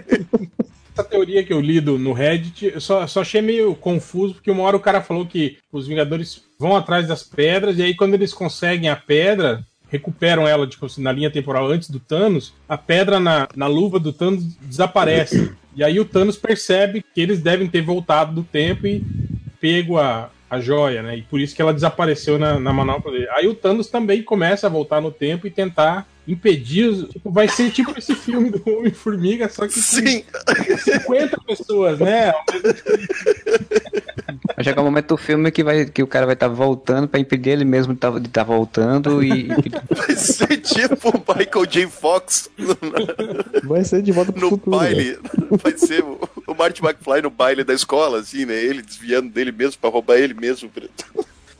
[0.93, 4.51] essa teoria que eu li do, no Reddit, eu só, só achei meio confuso, porque
[4.51, 8.13] uma hora o cara falou que os Vingadores vão atrás das pedras, e aí quando
[8.13, 9.63] eles conseguem a pedra,
[9.93, 13.99] recuperam ela, tipo assim, na linha temporal antes do Thanos, a pedra na, na luva
[13.99, 15.53] do Thanos desaparece.
[15.75, 19.03] E aí o Thanos percebe que eles devem ter voltado do tempo e
[19.61, 21.17] pego a, a joia, né?
[21.17, 23.29] E por isso que ela desapareceu na, na manopla dele.
[23.35, 27.07] Aí o Thanos também começa a voltar no tempo e tentar impedir.
[27.07, 30.23] Tipo, vai ser tipo esse filme do Homem-Formiga, só que Sim.
[30.77, 32.33] 50 pessoas, né?
[34.55, 36.53] Vai chegar o um momento do filme que, vai, que o cara vai estar tá
[36.53, 39.47] voltando pra impedir ele mesmo de estar tá, tá voltando e.
[39.89, 41.87] Vai ser tipo o Michael J.
[41.87, 42.49] Fox.
[43.63, 44.77] Vai ser de volta pro no futuro.
[44.77, 45.17] baile.
[45.51, 48.55] Vai ser o, o Marty McFly no baile da escola, assim, né?
[48.55, 50.69] Ele desviando dele mesmo pra roubar ele mesmo.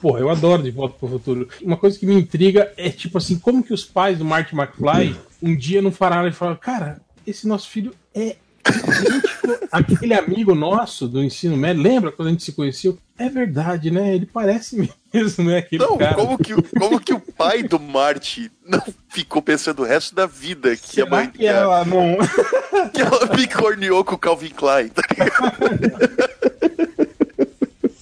[0.03, 1.47] Porra, eu adoro De Volta pro Futuro.
[1.61, 5.15] Uma coisa que me intriga é, tipo assim, como que os pais do Marty McFly
[5.41, 8.35] um dia não falaram e falaram, cara, esse nosso filho é
[9.71, 12.97] aquele amigo nosso do ensino médio, lembra quando a gente se conheceu?
[13.17, 14.13] É verdade, né?
[14.13, 14.75] Ele parece
[15.13, 15.59] mesmo, né?
[15.59, 16.15] Aquele não, cara.
[16.15, 20.75] Como que, como que o pai do Marty não ficou pensando o resto da vida
[20.75, 22.17] que Será a mãe que ela não.
[22.91, 25.01] que ela picorneou com o Calvin Klein, tá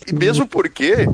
[0.07, 1.05] E mesmo porque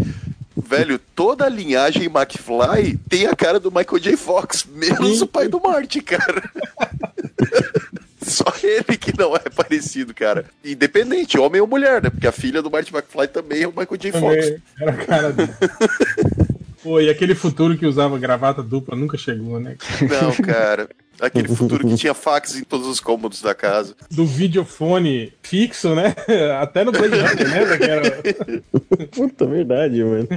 [0.68, 4.18] velho, toda a linhagem McFly tem a cara do Michael J.
[4.18, 5.24] Fox, menos Sim.
[5.24, 6.44] o pai do Marty, cara.
[8.22, 10.46] Só ele que não é parecido, cara.
[10.64, 12.10] Independente, homem ou mulher, né?
[12.10, 14.12] Porque a filha do Marty McFly também é o Michael J.
[14.12, 14.62] Fox.
[14.82, 15.54] Era a cara dele.
[16.84, 19.78] Pô, e aquele futuro que usava gravata dupla nunca chegou, né?
[20.02, 20.90] Não, cara.
[21.20, 23.96] Aquele futuro que tinha fax em todos os cômodos da casa.
[24.10, 26.16] Do videofone fixo, né?
[26.62, 27.66] Até no Blade Runner, né?
[27.68, 29.08] Daquela...
[29.12, 30.28] Puta verdade, mano.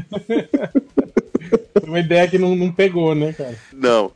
[1.83, 3.55] Uma ideia que não, não pegou, né, cara?
[3.73, 4.13] Não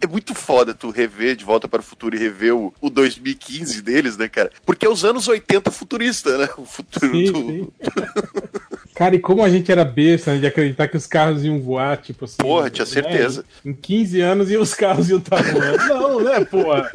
[0.00, 3.82] é muito foda tu rever De Volta para o Futuro e rever o, o 2015
[3.82, 4.50] deles, né, cara?
[4.64, 6.48] Porque é os anos 80 futurista, né?
[6.56, 7.38] O futuro sim, do...
[7.38, 7.68] sim.
[8.98, 11.98] Cara, e como a gente era besta né, de acreditar que os carros iam voar,
[11.98, 12.38] tipo assim.
[12.38, 12.90] Porra, tinha né?
[12.90, 13.44] certeza.
[13.64, 15.78] Em 15 anos e os carros iam estar voando.
[15.86, 16.90] Não, né, porra?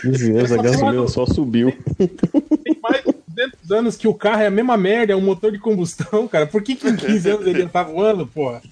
[0.00, 1.76] 15 anos a gasolina só subiu.
[1.98, 5.52] Tem mais de 200 anos que o carro é a mesma merda, é um motor
[5.52, 6.46] de combustão, cara.
[6.46, 8.62] Por que, que em 15 anos ele ia estar voando, porra?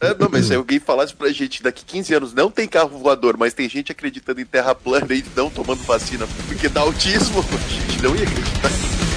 [0.00, 3.36] É, não, mas se alguém falasse pra gente daqui 15 anos não tem carro voador,
[3.36, 7.90] mas tem gente acreditando em terra plana e não tomando vacina porque dá autismo, a
[7.90, 9.07] gente não ia acreditar.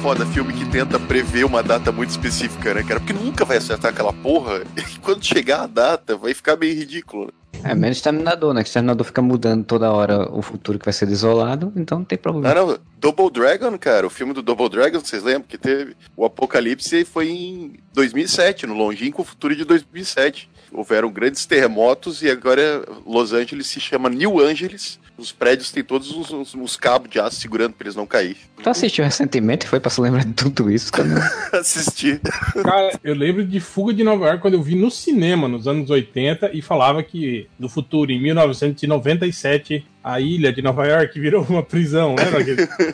[0.00, 2.98] Foda filme que tenta prever uma data muito específica, né, cara?
[2.98, 4.62] Porque nunca vai acertar aquela porra.
[4.80, 7.26] E quando chegar a data, vai ficar meio ridículo.
[7.26, 7.32] Né?
[7.72, 8.62] É menos Exterminador, né?
[8.62, 12.16] Que Exterminador fica mudando toda hora o futuro que vai ser desolado, então não tem
[12.16, 12.54] problema.
[12.54, 12.78] Não, não.
[12.98, 15.94] Double Dragon, cara, o filme do Double Dragon, vocês lembram que teve?
[16.16, 20.50] O Apocalipse foi em 2007, no longínquo futuro de 2007.
[20.72, 26.10] Houveram grandes terremotos e agora Los Angeles se chama New Angeles os prédios têm todos
[26.10, 28.36] uns, uns, uns cabos de aço segurando pra eles não cair.
[28.62, 29.66] Tu assistiu recentemente?
[29.66, 30.92] Foi pra se lembrar de tudo isso?
[30.92, 31.14] Quando...
[31.52, 32.20] Assisti.
[32.62, 35.90] Cara, eu lembro de Fuga de Nova York quando eu vi no cinema nos anos
[35.90, 41.62] 80 e falava que no futuro, em 1997, a ilha de Nova York virou uma
[41.62, 42.40] prisão, lembra?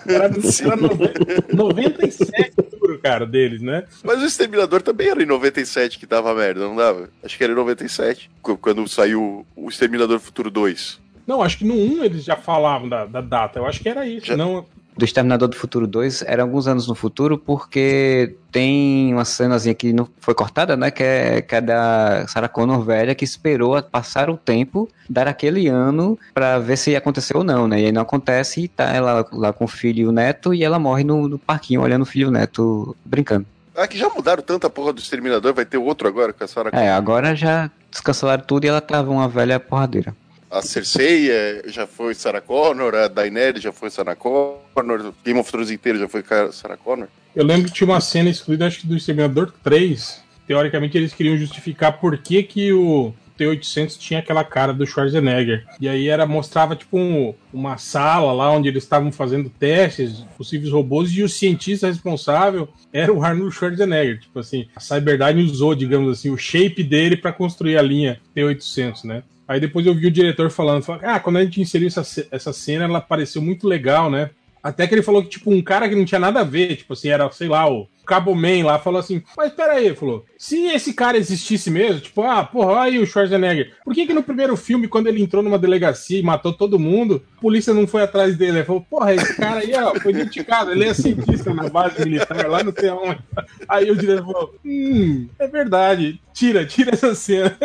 [0.06, 2.52] Era, era 97
[2.86, 3.84] futuro, cara, deles, né?
[4.02, 7.08] Mas o Exterminador também era em 97 que dava merda, não dava?
[7.22, 11.00] Acho que era em 97, quando saiu o Exterminador Futuro 2.
[11.26, 13.58] Não, acho que no 1 eles já falavam da, da data.
[13.58, 14.26] Eu acho que era isso.
[14.26, 14.36] Já...
[14.36, 14.64] Não...
[14.96, 19.92] Do Exterminador do Futuro 2 era alguns anos no futuro, porque tem uma cenazinha que
[19.92, 20.90] não foi cortada, né?
[20.90, 25.68] Que é, que é da Sarah Connor velha, que esperou passar o tempo, dar aquele
[25.68, 27.82] ano, para ver se ia acontecer ou não, né?
[27.82, 30.64] E aí não acontece, e tá ela lá com o filho e o neto, e
[30.64, 33.44] ela morre no, no parquinho olhando o filho e o neto brincando.
[33.76, 36.70] Ah, que já mudaram tanta porra do Exterminador, vai ter outro agora com a Sarah
[36.70, 36.86] Connor.
[36.86, 40.14] É, agora já descancelaram tudo e ela tava uma velha porradeira
[40.50, 45.50] a Cersei é, já foi Sarah Connor, a Daenerys já foi Sarah Connor, Game of
[45.50, 47.08] Thrones inteiro já foi Sarah Connor.
[47.34, 50.24] Eu lembro que tinha uma cena excluída, acho que do Exterminador 3.
[50.46, 55.66] Teoricamente eles queriam justificar por que, que o T-800 tinha aquela cara do Schwarzenegger.
[55.80, 60.72] E aí era mostrava tipo um, uma sala lá onde eles estavam fazendo testes, possíveis
[60.72, 64.20] robôs, e o cientista responsável era o Arnold Schwarzenegger.
[64.20, 69.04] Tipo assim, a Cyberdyne usou, digamos assim, o shape dele para construir a linha T-800,
[69.04, 69.22] né?
[69.48, 72.52] Aí depois eu vi o diretor falando, falando ah, quando a gente inseriu essa, essa
[72.52, 74.30] cena, ela pareceu muito legal, né?
[74.66, 76.92] Até que ele falou que, tipo, um cara que não tinha nada a ver, tipo
[76.92, 80.92] assim, era, sei lá, o Cabo Man lá, falou assim, mas peraí, falou, se esse
[80.92, 84.88] cara existisse mesmo, tipo, ah, porra, aí o Schwarzenegger, por que que no primeiro filme,
[84.88, 88.58] quando ele entrou numa delegacia e matou todo mundo, a polícia não foi atrás dele?
[88.58, 92.48] Ele falou, porra, esse cara aí, ó, foi indicado, ele é cientista na base militar,
[92.48, 93.20] lá no sei onde.
[93.68, 97.56] Aí o diretor falou, hum, é verdade, tira, tira essa cena.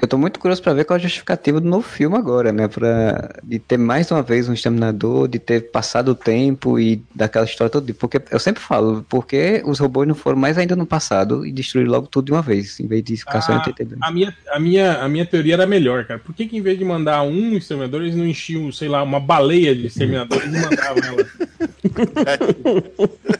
[0.00, 2.68] Eu tô muito curioso para ver qual é a justificativa do novo filme agora, né?
[2.68, 7.46] Pra, de ter mais uma vez um exterminador, de ter passado o tempo e daquela
[7.46, 7.92] história toda.
[7.94, 11.90] Porque eu sempre falo, porque os robôs não foram mais ainda no passado e destruíram
[11.90, 13.98] logo tudo de uma vez, em vez de ficar a, só entendendo.
[14.02, 16.20] A minha, a, minha, a minha teoria era melhor, cara.
[16.20, 19.18] Por que, que em vez de mandar um exterminador, eles não enchiam, sei lá, uma
[19.18, 21.26] baleia de exterminadores e mandavam ela?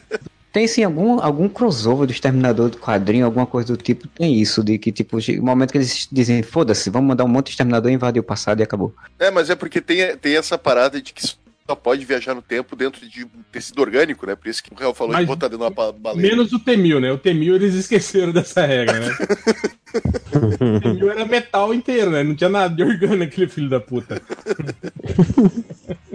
[0.51, 4.61] Tem sim algum, algum crossover do Exterminador do quadrinho, alguma coisa do tipo, tem isso,
[4.63, 7.89] de que tipo, o momento que eles dizem, foda-se, vamos mandar um monte de Exterminador
[7.89, 8.93] invadir o passado e acabou.
[9.17, 11.21] É, mas é porque tem, tem essa parada de que
[11.71, 14.35] só pode viajar no tempo dentro de um tecido orgânico, né?
[14.35, 16.29] Por isso que o Real falou mas, de botar dentro de uma baleia.
[16.29, 17.11] Menos o Temil, né?
[17.13, 19.15] O Temil eles esqueceram dessa regra, né?
[20.75, 22.23] o Temil era metal inteiro, né?
[22.23, 24.21] Não tinha nada de orgânico aquele filho da puta.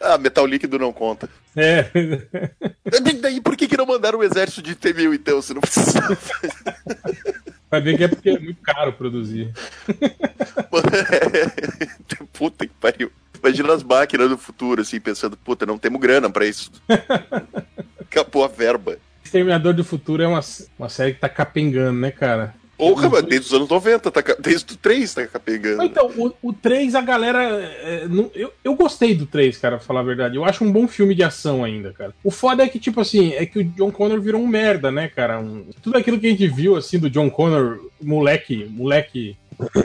[0.00, 1.28] Ah, metal líquido não conta.
[1.54, 1.86] É.
[3.20, 6.16] Daí por que, que não mandaram o exército de T-1000 então, se não precisava?
[7.70, 9.52] Vai ver que é porque é muito caro produzir.
[12.32, 13.12] puta que pariu.
[13.38, 16.70] Imagina as máquinas do futuro, assim, pensando, puta, não temos grana pra isso.
[18.00, 18.96] Acabou a verba.
[19.22, 20.40] Exterminador do Futuro é uma,
[20.78, 22.54] uma série que tá capengando, né, cara?
[22.80, 25.82] Porra, mas desde os anos 90, tá, desde o 3 tá pegando.
[25.82, 27.42] Então, o, o 3, a galera.
[27.82, 30.36] É, não, eu, eu gostei do 3, cara, pra falar a verdade.
[30.36, 32.14] Eu acho um bom filme de ação ainda, cara.
[32.24, 35.08] O foda é que, tipo assim, é que o John Connor virou um merda, né,
[35.08, 35.38] cara?
[35.38, 39.36] Um, tudo aquilo que a gente viu, assim, do John Connor, moleque, moleque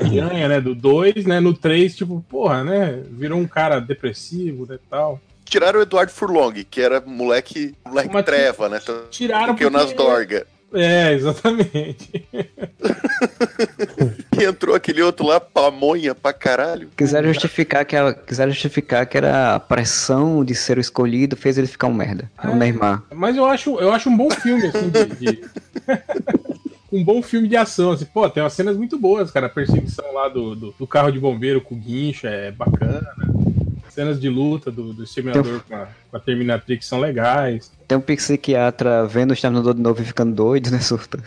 [0.10, 4.80] ganha, né, do 2, né, no 3, tipo, porra, né, virou um cara depressivo, né,
[4.90, 8.82] tal tiraram o Eduardo Furlong, que era moleque, moleque Mas treva, né?
[9.10, 10.48] Tiraram porque, porque o Nas Dorga.
[10.76, 12.26] É, exatamente.
[14.38, 16.90] e entrou aquele outro lá, pamonha pra caralho.
[16.96, 21.58] Quiseram justificar que, ela, quiseram justificar que era a pressão de ser o escolhido fez
[21.58, 22.30] ele ficar um merda.
[22.44, 23.04] É, o Neymar.
[23.14, 25.06] Mas eu acho, eu acho um bom filme, assim, de...
[25.06, 25.42] de...
[26.92, 30.14] um bom filme de ação, assim, pô, tem umas cenas muito boas, cara, a perseguição
[30.14, 33.08] lá do, do, do carro de bombeiro com o guincho é bacana.
[33.96, 37.72] Cenas de luta do, do Exterminador com a, com a Terminatrix são legais.
[37.88, 40.80] Tem um psiquiatra vendo o Exterminador de novo e ficando doido, né?
[40.82, 41.24] Surtando.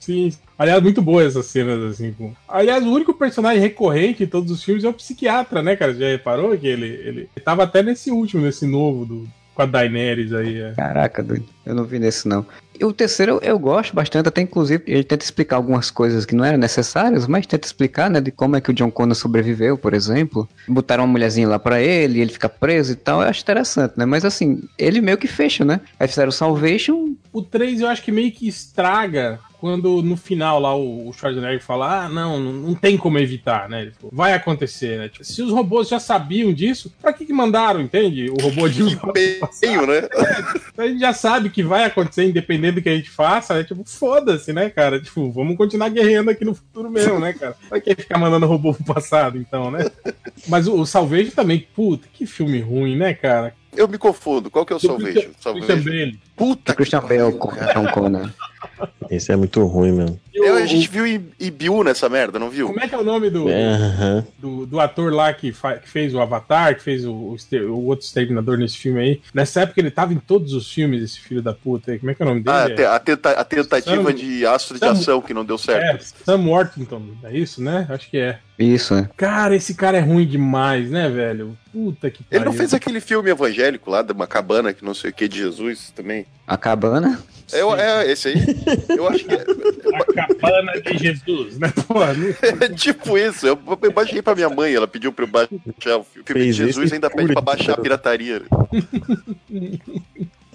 [0.00, 0.32] Sim.
[0.58, 2.12] Aliás, muito boas essas cenas, assim.
[2.12, 2.34] Com...
[2.48, 5.94] Aliás, o único personagem recorrente em todos os filmes é o psiquiatra, né, cara?
[5.94, 9.66] Já reparou que ele, ele, ele tava até nesse último, nesse novo, do, com a
[9.66, 10.60] Daenerys aí.
[10.60, 10.72] É.
[10.72, 11.46] Caraca, doido.
[11.64, 12.44] Eu não vi nesse, não.
[12.78, 16.44] E o terceiro eu gosto bastante, até inclusive ele tenta explicar algumas coisas que não
[16.44, 19.94] eram necessárias, mas tenta explicar, né, de como é que o John Connor sobreviveu, por
[19.94, 20.48] exemplo.
[20.66, 24.06] Botaram uma mulherzinha lá para ele, ele fica preso e tal, eu acho interessante, né?
[24.06, 25.80] Mas assim, ele meio que fecha, né?
[25.98, 27.14] Aí fizeram o Salvation.
[27.32, 32.04] O 3 eu acho que meio que estraga quando no final lá o, Schwarzenegger fala,
[32.04, 33.90] ah, não, não tem como evitar, né?
[33.98, 35.08] Falou, vai acontecer, né?
[35.08, 38.30] Tipo, se os robôs já sabiam disso, pra que, que mandaram, entende?
[38.30, 40.08] O robô de meio, né?
[40.12, 43.64] É, a gente já sabe que vai acontecer, independente do que a gente faça, né?
[43.64, 45.00] Tipo, foda-se, né, cara?
[45.00, 47.56] Tipo, vamos continuar guerreando aqui no futuro mesmo, né, cara?
[47.68, 49.90] Pra que ficar mandando robô pro passado, então, né?
[50.46, 53.54] Mas o, o Salvejo também, puta, que filme ruim, né, cara?
[53.76, 54.50] Eu me confundo.
[54.50, 55.30] Qual que é o Salvation?
[55.38, 56.18] Salvation.
[56.34, 58.30] Puta Christian Bale com John Connor.
[59.10, 60.20] Esse é muito ruim, mesmo.
[60.34, 61.04] Eu, a gente viu
[61.38, 62.68] Ibiu nessa merda, não viu?
[62.68, 64.24] Como é que é o nome do, uhum.
[64.38, 67.36] do, do, ator lá que, que, fez o Avatar, que fez o, o,
[67.70, 69.20] o, outro exterminador nesse filme aí?
[69.34, 71.98] Nessa época ele tava em todos os filmes, esse filho da puta aí.
[71.98, 72.84] Como é que é o nome dele?
[72.84, 76.02] Ah, a, tenta, a tentativa Sam, de astro de Sam, ação que não deu certo.
[76.02, 77.86] É, Sam Worthington, é isso, né?
[77.88, 78.38] Acho que é.
[78.58, 79.08] Isso, né?
[79.16, 81.56] Cara, esse cara é ruim demais, né, velho?
[81.72, 82.42] Puta que pariu.
[82.42, 85.28] Ele não fez aquele filme evangélico lá, de uma cabana que não sei o que
[85.28, 86.26] de Jesus também?
[86.46, 87.22] A cabana?
[87.52, 88.34] É, é esse aí.
[88.98, 89.38] Eu acho que é.
[89.38, 91.72] A cabana de Jesus, né?
[91.86, 92.34] Pô, não...
[92.66, 93.46] é tipo isso.
[93.46, 96.92] Eu, eu baixei pra minha mãe, ela pediu pra eu baixar o filme de Jesus
[96.92, 98.42] ainda pede pra baixar a pirataria.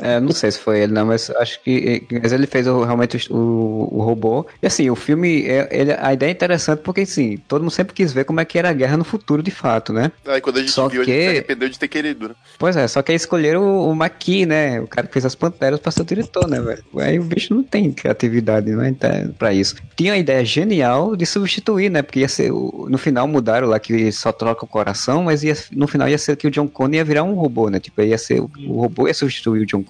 [0.04, 3.26] É, não sei se foi ele, não, mas acho que mas ele fez o, realmente
[3.32, 4.46] o, o, robô.
[4.62, 7.94] E assim, o filme, é, ele, a ideia é interessante porque, assim, todo mundo sempre
[7.94, 10.12] quis ver como é que era a guerra no futuro, de fato, né?
[10.28, 11.12] Aí quando a gente só viu, que...
[11.12, 12.36] a gente se arrependeu de ter querido, né?
[12.60, 14.82] Pois é, só que aí escolheram o, o Maqui, né?
[14.82, 16.84] O cara que fez as Panteras pra ser o diretor, né, velho?
[16.98, 18.90] Aí o bicho não tem criatividade, né?
[18.90, 19.78] Então, pra isso.
[19.96, 22.02] Tinha a ideia genial de substituir, né?
[22.02, 25.88] Porque ia ser, no final mudaram lá que só troca o coração, mas ia, no
[25.88, 27.80] final ia ser que o John Connor ia virar um robô, né?
[27.80, 29.82] Tipo, ia ser, o robô ia substituir o John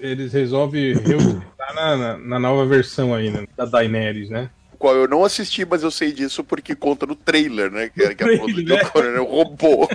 [0.00, 1.42] Eles resolvem reusar
[1.74, 3.46] na, na, na, nova versão aí, né?
[3.56, 4.50] Da Daenerys, né?
[4.78, 7.88] Qual eu não assisti, mas eu sei disso porque conta no trailer, né?
[7.88, 9.88] Que, que trailer, a do Conan é robô.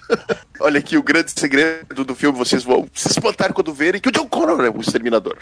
[0.60, 4.12] Olha aqui o grande segredo do filme, vocês vão se espantar quando verem que o
[4.12, 5.36] John Connor é o exterminador.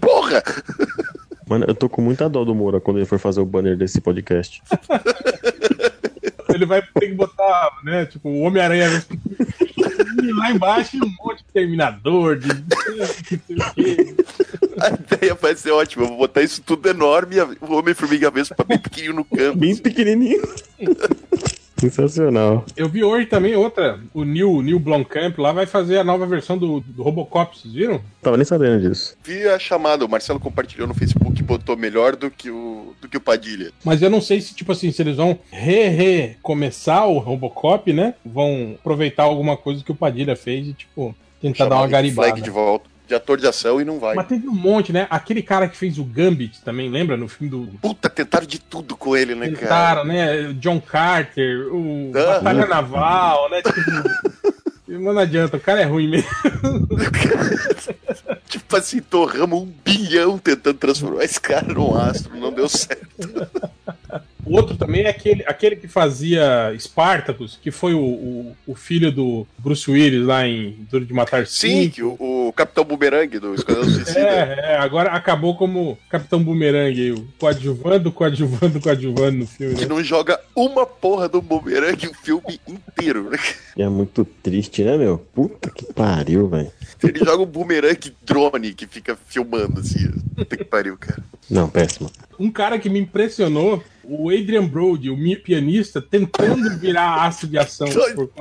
[0.00, 0.42] Porra!
[1.48, 4.00] Mano, eu tô com muita dó do Moura quando ele for fazer o banner desse
[4.00, 4.60] podcast.
[6.52, 8.06] ele vai ter que botar, né?
[8.06, 8.88] Tipo, o Homem-Aranha
[10.24, 12.48] e lá embaixo um monte de terminador, de.
[14.80, 16.04] A ideia vai ser ótima.
[16.04, 19.58] Eu vou botar isso tudo enorme e o Homem-Formiga mesmo pra bem pequenininho no canto.
[19.58, 20.42] Bem pequenininho.
[21.78, 22.64] Sensacional.
[22.74, 26.56] Eu vi hoje também outra, o Neil, Neil Blomkamp lá vai fazer a nova versão
[26.56, 28.00] do, do Robocop, vocês viram?
[28.22, 29.14] Tava nem sabendo disso.
[29.22, 33.08] Vi a chamada, o Marcelo compartilhou no Facebook e botou melhor do que o do
[33.08, 33.72] que o Padilha.
[33.84, 38.14] Mas eu não sei se, tipo assim, se eles vão re-recomeçar o Robocop, né?
[38.24, 42.28] Vão aproveitar alguma coisa que o Padilha fez e, tipo, tentar dar uma garibada.
[42.28, 44.14] Flag de volta de ator de ação e não vai.
[44.14, 45.06] Mas teve um monte, né?
[45.08, 47.16] Aquele cara que fez o Gambit também, lembra?
[47.16, 47.78] No filme do.
[47.80, 50.02] Puta, tentaram de tudo com ele, né, tentaram, cara?
[50.02, 50.56] Tentaram, né?
[50.58, 53.62] John Carter, o ah, Batalha Naval, né?
[53.62, 54.55] Tipo.
[54.88, 56.30] Não adianta, o cara é ruim mesmo.
[58.48, 63.06] tipo assim, torramos um bilhão tentando transformar esse cara num astro, não deu certo.
[64.46, 69.10] O outro também é aquele, aquele que fazia Spartacus, que foi o, o, o filho
[69.10, 73.84] do Bruce Willis lá em Duro de Matar Sim, o, o Capitão Boomerang do Esquadrão
[73.84, 74.20] Suicida.
[74.20, 79.74] É, é, agora acabou como Capitão Boomerang, o coadjuvando, coadjuvando, coadjuvando no filme.
[79.74, 79.88] Que né?
[79.88, 83.38] não joga uma porra do Boomerang o filme inteiro, né?
[83.76, 85.18] É muito triste, né, meu?
[85.18, 86.70] Puta que pariu, velho.
[87.02, 90.10] Ele joga um boomerang drone que fica filmando assim.
[90.34, 91.22] Puta que pariu, cara.
[91.48, 92.10] Não, péssimo.
[92.38, 97.88] Um cara que me impressionou, o Adrian Brody, o pianista, tentando virar aço de ação.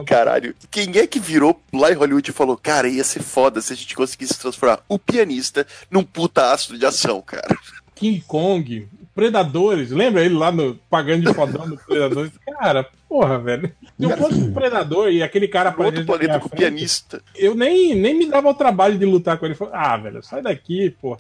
[0.06, 3.74] Caralho, quem é que virou lá em Hollywood e falou, cara, ia ser foda se
[3.74, 7.56] a gente conseguisse transformar o pianista num puta aço de ação, cara?
[7.93, 12.32] King Kong, Predadores, lembra ele lá no pagando de fodão do Predadores?
[12.60, 12.86] Cara,
[13.16, 13.72] porra, velho.
[13.97, 17.22] Se eu fosse um predador e aquele cara Outro planeta com frente, pianista.
[17.34, 19.55] Eu nem, nem me dava o trabalho de lutar com ele.
[19.72, 21.20] Ah, velho, sai daqui, porra.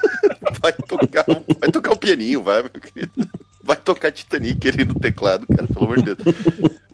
[0.62, 1.26] vai tocar,
[1.60, 3.28] vai tocar o pianinho, vai, meu querido.
[3.62, 6.36] Vai tocar Titanic ali no teclado, cara, pelo amor de Deus.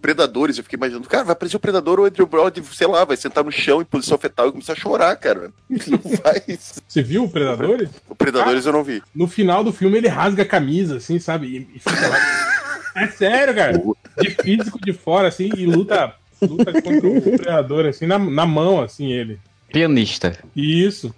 [0.01, 3.05] Predadores, eu fiquei imaginando, cara, vai aparecer o Predador ou o Andrew Brody, sei lá,
[3.05, 5.53] vai sentar no chão em posição fetal e começar a chorar, cara.
[5.69, 6.43] Não vai.
[6.89, 7.91] Você viu o Predadores?
[8.09, 9.01] O Predadores eu não vi.
[9.15, 11.47] No final do filme ele rasga a camisa, assim, sabe?
[11.47, 12.62] E, e fica lá.
[12.95, 13.81] É sério, cara.
[14.21, 18.81] De físico de fora, assim, e luta Luta contra o predador, assim, na, na mão,
[18.83, 19.39] assim, ele.
[19.73, 20.37] Pianista.
[20.57, 21.15] Isso.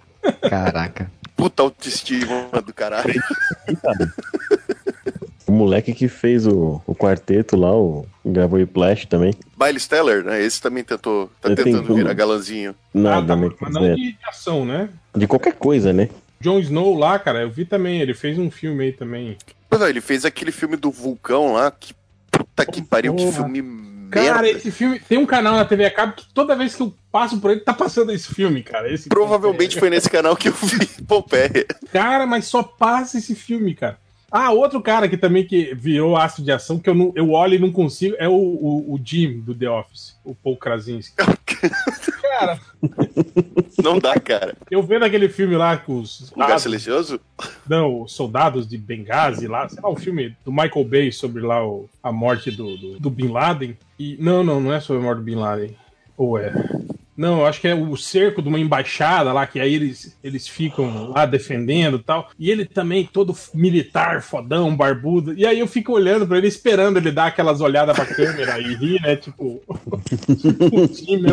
[0.47, 1.09] Caraca.
[1.35, 3.21] Puta autoestima do caralho.
[5.47, 9.33] O moleque que fez o, o quarteto lá, o gravou Whiplash também.
[9.59, 10.41] Miles Teller, né?
[10.41, 12.73] Esse também tentou, tá Eu tentando virar galanzinho.
[12.93, 13.49] Nada, Ah, né?
[13.49, 14.89] tá, quer mas não de, de ação, né?
[15.15, 16.09] de qualquer coisa, né?
[16.41, 19.37] Jon Snow lá, cara, eu vi também, ele fez um filme aí também.
[19.81, 21.93] Ele fez aquele filme do vulcão lá, que
[22.31, 23.61] puta que pariu, que filme
[24.09, 24.57] Cara, merda.
[24.57, 27.39] esse filme tem um canal na TV a cabo que toda vez que eu passo
[27.39, 28.91] por ele tá passando esse filme, cara.
[28.91, 31.65] Esse Provavelmente foi nesse canal que eu vi Pompeia.
[31.91, 33.99] Cara, mas só passa esse filme, cara.
[34.37, 37.53] Ah, outro cara que também que virou astro de ação, que eu, não, eu olho
[37.55, 41.15] e não consigo, é o, o, o Jim do The Office, o Paul Krasinski.
[42.21, 42.59] Cara,
[43.81, 44.55] Não dá, cara.
[44.69, 47.19] eu vendo aquele filme lá com os Lugar soldados, silencioso?
[47.67, 51.65] não, os soldados de Benghazi lá, sei lá, o filme do Michael Bay sobre lá
[51.65, 53.77] o- a morte do, do, do Bin Laden.
[53.97, 55.75] E, não, não, não é sobre a morte do Bin Laden.
[56.17, 56.51] Ou é?
[57.17, 61.09] Não, acho que é o cerco de uma embaixada lá, que aí eles, eles ficam
[61.11, 62.29] lá defendendo e tal.
[62.37, 65.33] E ele também, todo militar, fodão, barbudo.
[65.33, 68.75] E aí eu fico olhando pra ele, esperando ele dar aquelas olhadas pra câmera e
[68.75, 69.15] rir, né?
[69.15, 71.29] Tipo, o time.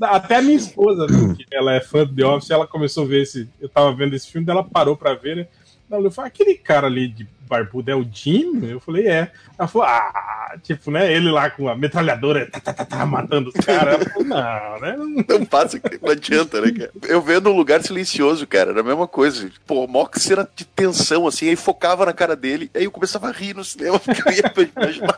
[0.00, 3.08] Até a minha esposa, né, que ela é fã do The Office, ela começou a
[3.08, 3.48] ver esse.
[3.60, 5.46] Eu tava vendo esse filme, ela parou pra ver, né?
[5.90, 8.60] Ela falou: aquele cara ali de barbudo é o Jim?
[8.68, 9.30] Eu falei, é.
[9.58, 11.12] Ela falou, ah, tipo, né?
[11.12, 13.94] Ele lá com a metralhadora, tá, tá, tá, tá, matando os caras.
[13.94, 14.96] Ela falou, não, né?
[14.96, 16.90] Não- Não passa, não adianta, né, cara?
[17.08, 19.48] Eu vendo um lugar silencioso, cara, era a mesma coisa.
[19.66, 23.28] Pô, mó que cena de tensão, assim, aí focava na cara dele, aí eu começava
[23.28, 25.16] a rir no cinema, porque eu ia imaginar.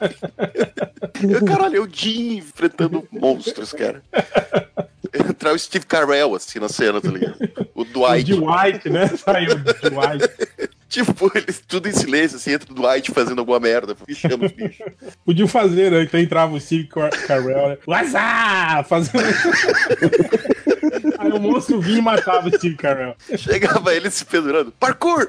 [1.22, 4.02] Eu, caralho, é o Jim enfrentando monstros, cara.
[5.14, 7.36] Entrar o Steve Carell, assim, na cena, tá ligado?
[7.74, 8.24] O O Dwight.
[8.24, 9.06] de White, né?
[9.16, 10.75] Saiu o White.
[10.88, 14.86] Tipo, eles tudo em silêncio, assim, entra o Dwight fazendo alguma merda, fichando os bichos.
[15.26, 16.02] Podiam fazer, né?
[16.02, 17.78] Então entrava o Steve Car Carell, né?
[18.84, 19.24] Fazendo.
[21.18, 23.16] Aí o monstro vinha e matava o Steve Carell.
[23.36, 24.72] Chegava ele se pendurando.
[24.72, 25.28] Parkour!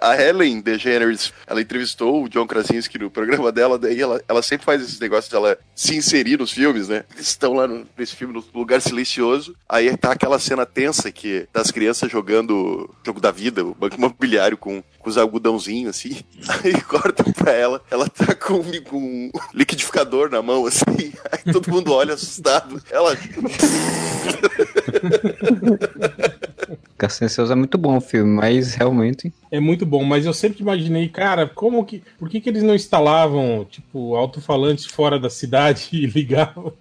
[0.00, 4.64] A Helen DeGeneres, ela entrevistou o John Krasinski no programa dela, daí ela, ela sempre
[4.64, 7.04] faz esses negócios de se inserir nos filmes, né?
[7.14, 11.46] Eles estão lá no- nesse filme, no lugar silencioso, aí tá aquela cena tensa que
[11.52, 16.18] das crianças jogando jogo da vida, o banco imobiliário com, com os algodãozinhos, assim.
[16.64, 21.70] Aí corta pra ela, ela tá com, com um liquidificador na mão, assim, aí todo
[21.70, 22.82] mundo olha assustado.
[22.90, 23.16] Ela
[27.08, 29.32] Silencioso é muito bom o filme, mas realmente.
[29.50, 32.02] É muito bom, mas eu sempre imaginei, cara, como que.
[32.18, 36.72] Por que, que eles não instalavam, tipo, alto-falantes fora da cidade e ligavam?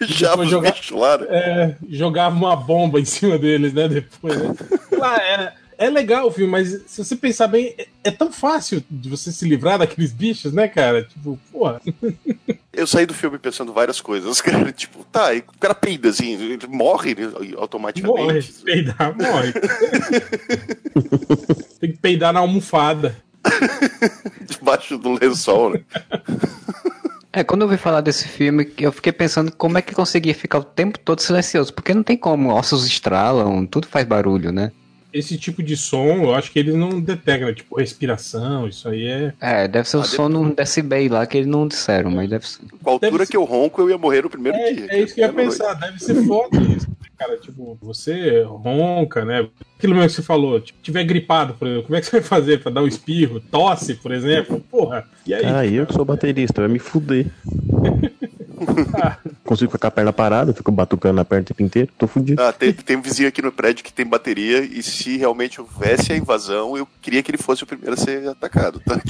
[0.00, 1.26] deixava jogar- lá, né?
[1.30, 3.88] É, jogavam uma bomba em cima deles, né?
[3.88, 4.54] Depois, né?
[4.92, 8.82] Lá, é, é legal o filme, mas se você pensar bem, é, é tão fácil
[8.90, 11.02] de você se livrar daqueles bichos, né, cara?
[11.04, 11.80] Tipo, porra.
[12.78, 14.70] Eu saí do filme pensando várias coisas, cara.
[14.72, 18.52] Tipo, tá, e o cara peida assim, ele morre né, Morre, automaticamente.
[18.64, 19.52] peidar, morre.
[21.80, 23.16] Tem que peidar na almofada.
[24.46, 25.80] Debaixo do lençol, né?
[27.32, 30.58] É, quando eu ouvi falar desse filme, eu fiquei pensando como é que conseguia ficar
[30.58, 31.72] o tempo todo silencioso.
[31.74, 34.72] Porque não tem como, ossos estralam, tudo faz barulho, né?
[35.12, 39.32] Esse tipo de som, eu acho que eles não detectam, tipo, respiração, isso aí é.
[39.40, 42.46] É, deve ser o Ah, som num decibel lá que eles não disseram, mas deve
[42.46, 42.60] ser.
[42.82, 44.86] Com a altura Deve ser- que eu ronco, eu ia morrer no primeiro dia.
[44.90, 47.38] É, é isso que eu ia pensar, deve ser foda isso, né, cara.
[47.38, 49.48] Tipo, você ronca, né?
[49.78, 52.22] Aquilo mesmo que você falou, tipo, tiver gripado, por exemplo, como é que você vai
[52.22, 53.40] fazer pra dar um espirro?
[53.40, 54.60] Tosse, por exemplo?
[54.70, 55.44] Porra, e aí?
[55.46, 57.26] Ah, eu que sou baterista, vai me fuder.
[59.44, 62.42] Consigo ficar com a perna parada, fico batucando na perna o tempo inteiro, tô fudido.
[62.42, 66.12] Ah, tem, tem um vizinho aqui no prédio que tem bateria e se realmente houvesse
[66.12, 68.98] a invasão, eu queria que ele fosse o primeiro a ser atacado, tá?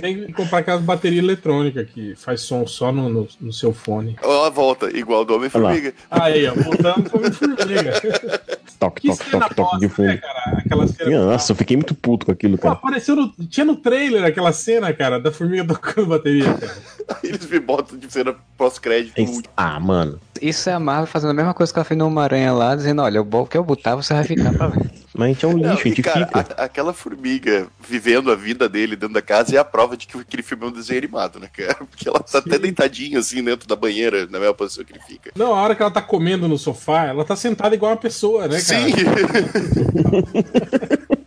[0.00, 4.16] Tem que comprar aquelas baterias eletrônicas que faz som só no, no, no seu fone.
[4.22, 5.92] Ó, a volta, igual do Homem-Formiga.
[6.10, 7.92] Aí, ó, voltando pro Homem-Formiga.
[8.78, 10.20] Toque, Que toque, toque, toque de né, fundo.
[10.56, 11.26] Aquela cena.
[11.26, 12.74] Nossa, eu fiquei muito puto com aquilo, Pô, cara.
[12.74, 16.76] apareceu no, tinha no trailer aquela cena, cara, da formiga tocando bateria, cara.
[17.24, 19.14] Eles me botam de cena pós-crédito.
[19.56, 20.20] Ah, mano.
[20.40, 23.02] Isso é a Marvel fazendo a mesma coisa que ela fez no Homem-Aranha lá, dizendo,
[23.02, 24.90] olha, o que eu botar, você vai ficar pra ver.
[25.16, 26.38] Mas a gente é um Não, lixo, a e, gente cara, fica.
[26.56, 30.16] a- aquela formiga vivendo a vida dele dentro da casa é a prova de que
[30.16, 31.74] aquele filme é um desenho animado, né, cara?
[31.74, 32.44] Porque ela tá Sim.
[32.46, 35.32] até deitadinha assim dentro da banheira, na mesma posição que ele fica.
[35.34, 38.46] Não, a hora que ela tá comendo no sofá, ela tá sentada igual uma pessoa,
[38.46, 38.84] né, cara?
[38.84, 38.94] Sim!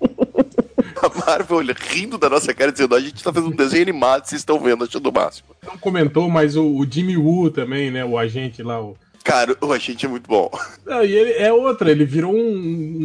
[1.02, 4.42] a Marvel rindo da nossa cara, dizendo: a gente tá fazendo um desenho animado, vocês
[4.42, 5.50] estão vendo, achando o máximo.
[5.66, 8.04] Não comentou, mas o, o Jimmy Woo também, né?
[8.06, 8.82] O agente lá.
[8.82, 8.96] O...
[9.24, 10.50] Cara, o agente é muito bom.
[10.86, 12.38] Não, e ele é outra, ele virou um,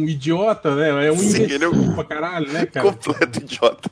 [0.03, 1.07] um idiota, né?
[1.07, 2.91] É um Sim, ele é um- pra caralho, né, cara?
[2.91, 3.89] Completo idiota.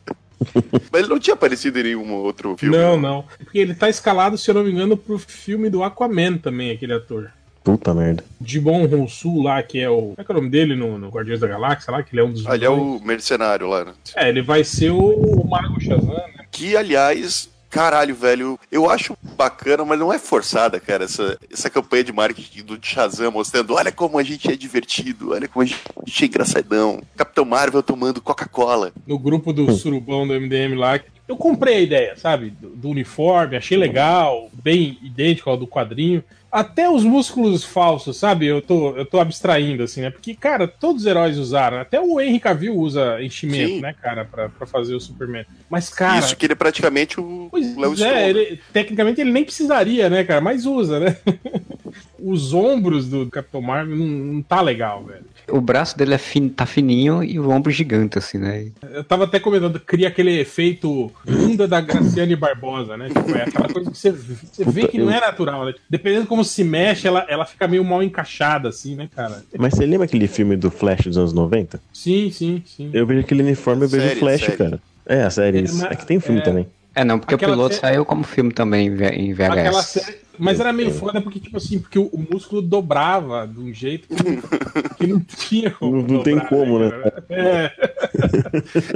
[0.91, 2.75] Mas ele não tinha aparecido em nenhum outro filme.
[2.75, 3.25] Não, não.
[3.37, 6.93] Porque ele tá escalado, se eu não me engano, pro filme do Aquaman também, aquele
[6.93, 7.31] ator.
[7.65, 8.23] Puta merda.
[8.39, 9.95] Dibon Ronsu lá, que é o.
[9.95, 12.03] Como é que é o nome dele no, no Guardiões da Galáxia lá?
[12.03, 12.45] Que ele é um dos.
[12.45, 13.93] Ah, ele é o mercenário lá, né?
[14.15, 16.45] É, ele vai ser o, o Mago Shazam, né?
[16.51, 22.03] Que, aliás, caralho, velho, eu acho bacana, mas não é forçada, cara, essa, essa campanha
[22.03, 26.23] de marketing do Shazam mostrando, olha como a gente é divertido, olha como a gente
[26.23, 27.01] é engraçadão.
[27.17, 28.93] Capitão Marvel tomando Coca-Cola.
[29.07, 30.99] No grupo do surubão do MDM lá.
[31.27, 32.51] Eu comprei a ideia, sabe?
[32.51, 36.23] Do, do uniforme, achei legal, bem idêntico ao do quadrinho.
[36.55, 38.45] Até os músculos falsos, sabe?
[38.45, 40.09] Eu tô, eu tô abstraindo, assim, né?
[40.09, 41.79] Porque, cara, todos os heróis usaram.
[41.79, 43.81] Até o Henry Cavill usa enchimento, Sim.
[43.81, 45.45] né, cara, pra, pra fazer o Superman.
[45.69, 46.17] Mas, cara.
[46.19, 50.23] Isso que ele é praticamente o Pois Léo é, ele- tecnicamente ele nem precisaria, né,
[50.23, 50.39] cara?
[50.39, 51.17] Mas usa, né?
[52.17, 55.25] Os ombros do Capitão Marvel não, não tá legal, velho.
[55.49, 58.67] O braço dele é fin, tá fininho e o ombro gigante, assim, né?
[58.93, 63.07] Eu tava até comentando, cria aquele efeito bunda da Graciane Barbosa, né?
[63.09, 65.73] Tipo, é aquela coisa que você, você vê que não é natural, né?
[65.89, 69.43] Dependendo de como se mexe, ela, ela fica meio mal encaixada, assim, né, cara?
[69.57, 71.79] Mas você lembra aquele filme do Flash dos anos 90?
[71.93, 72.89] Sim, sim, sim.
[72.93, 74.57] Eu vejo aquele uniforme, eu vejo Série, o Flash, série.
[74.57, 74.79] cara.
[75.05, 75.59] É, a série.
[75.59, 75.77] É, isso.
[75.77, 76.43] mas- É que tem filme é.
[76.43, 76.67] também.
[76.95, 79.85] É, não, porque Aquela o piloto saiu como filme também em VHS.
[79.85, 80.25] Série.
[80.37, 84.07] Mas era meio foda porque, tipo assim, porque o, o músculo dobrava de um jeito
[84.07, 84.41] que, não-
[84.97, 86.01] que não tinha como.
[86.01, 86.91] Não- não tem dobrar, como, né?
[87.29, 87.71] É.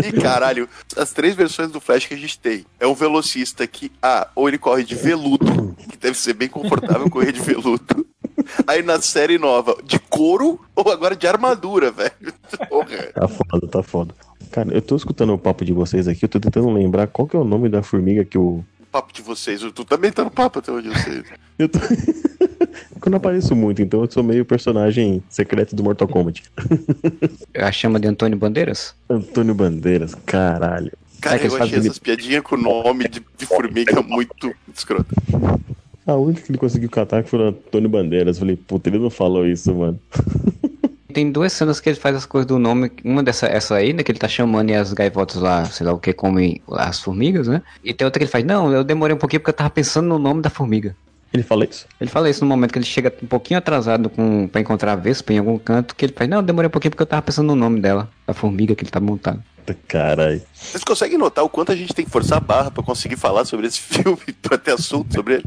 [0.08, 3.91] E caralho, as três versões do Flash que a gente tem é um velocista que,
[4.02, 8.06] ah, ou ele corre de veludo, que deve ser bem confortável correr de veludo.
[8.68, 12.12] Aí na série nova, de couro ou agora de armadura, velho.
[12.70, 12.97] Porra.
[13.14, 14.14] Tá foda, tá foda.
[14.52, 17.36] Cara, eu tô escutando o papo de vocês aqui, eu tô tentando lembrar qual que
[17.36, 18.64] é o nome da formiga que o.
[18.80, 21.24] O papo de vocês, tu também tá no papo até onde eu sei.
[21.60, 21.78] Eu tô...
[23.06, 26.43] eu não apareço muito, então eu sou meio personagem secreto do Mortal Kombat.
[27.56, 28.95] A chama de Antônio Bandeiras?
[29.08, 30.91] Antônio Bandeiras, caralho.
[31.22, 34.52] Cara, É que eu achei fazem- essas piadinhas com o nome de, de formiga muito
[34.76, 35.14] escrota.
[36.08, 38.38] A única que ele conseguiu catar foi o Antônio Bandeiras.
[38.38, 40.00] Eu falei, puta, ele não falou isso, mano.
[41.14, 42.91] Tem duas cenas que ele faz as coisas do nome.
[43.03, 44.03] Uma dessa essa aí, né?
[44.03, 47.47] Que ele tá chamando e as gaivotas lá, sei lá o que, comem as formigas,
[47.47, 47.62] né?
[47.84, 50.07] E tem outra que ele faz, não, eu demorei um pouquinho porque eu tava pensando
[50.07, 50.95] no nome da formiga.
[51.34, 51.86] Ele fala isso?
[52.01, 54.95] Ele fala isso no momento que ele chega um pouquinho atrasado com, pra encontrar a
[54.95, 57.22] Vespa em algum canto, que ele faz, não, eu demorei um pouquinho porque eu tava
[57.22, 59.43] pensando no nome dela, da formiga que ele tá montando.
[59.88, 60.41] Caralho.
[60.53, 63.45] Vocês conseguem notar o quanto a gente tem que forçar a barra pra conseguir falar
[63.45, 65.45] sobre esse filme, pra ter assunto sobre ele?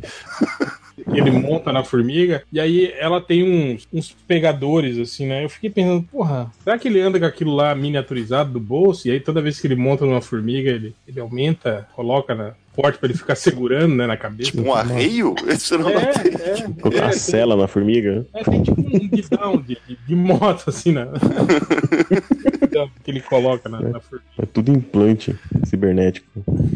[0.98, 5.44] Ele monta na formiga, e aí ela tem uns, uns pegadores, assim, né?
[5.44, 9.08] Eu fiquei pensando, porra, será que ele anda com aquilo lá miniaturizado do bolso?
[9.08, 12.98] E aí toda vez que ele monta numa formiga, ele, ele aumenta, coloca na porte
[12.98, 14.50] pra ele ficar segurando, né, na cabeça.
[14.50, 15.34] Tipo um arreio?
[15.48, 16.32] Isso eu não notei.
[16.40, 18.26] É, é, Colocar é, a cela na formiga.
[18.34, 21.06] É, tem tipo um guidão de, de, de moto, assim, né?
[23.04, 24.24] que ele coloca na, na formiga.
[24.38, 26.26] É tudo implante cibernético.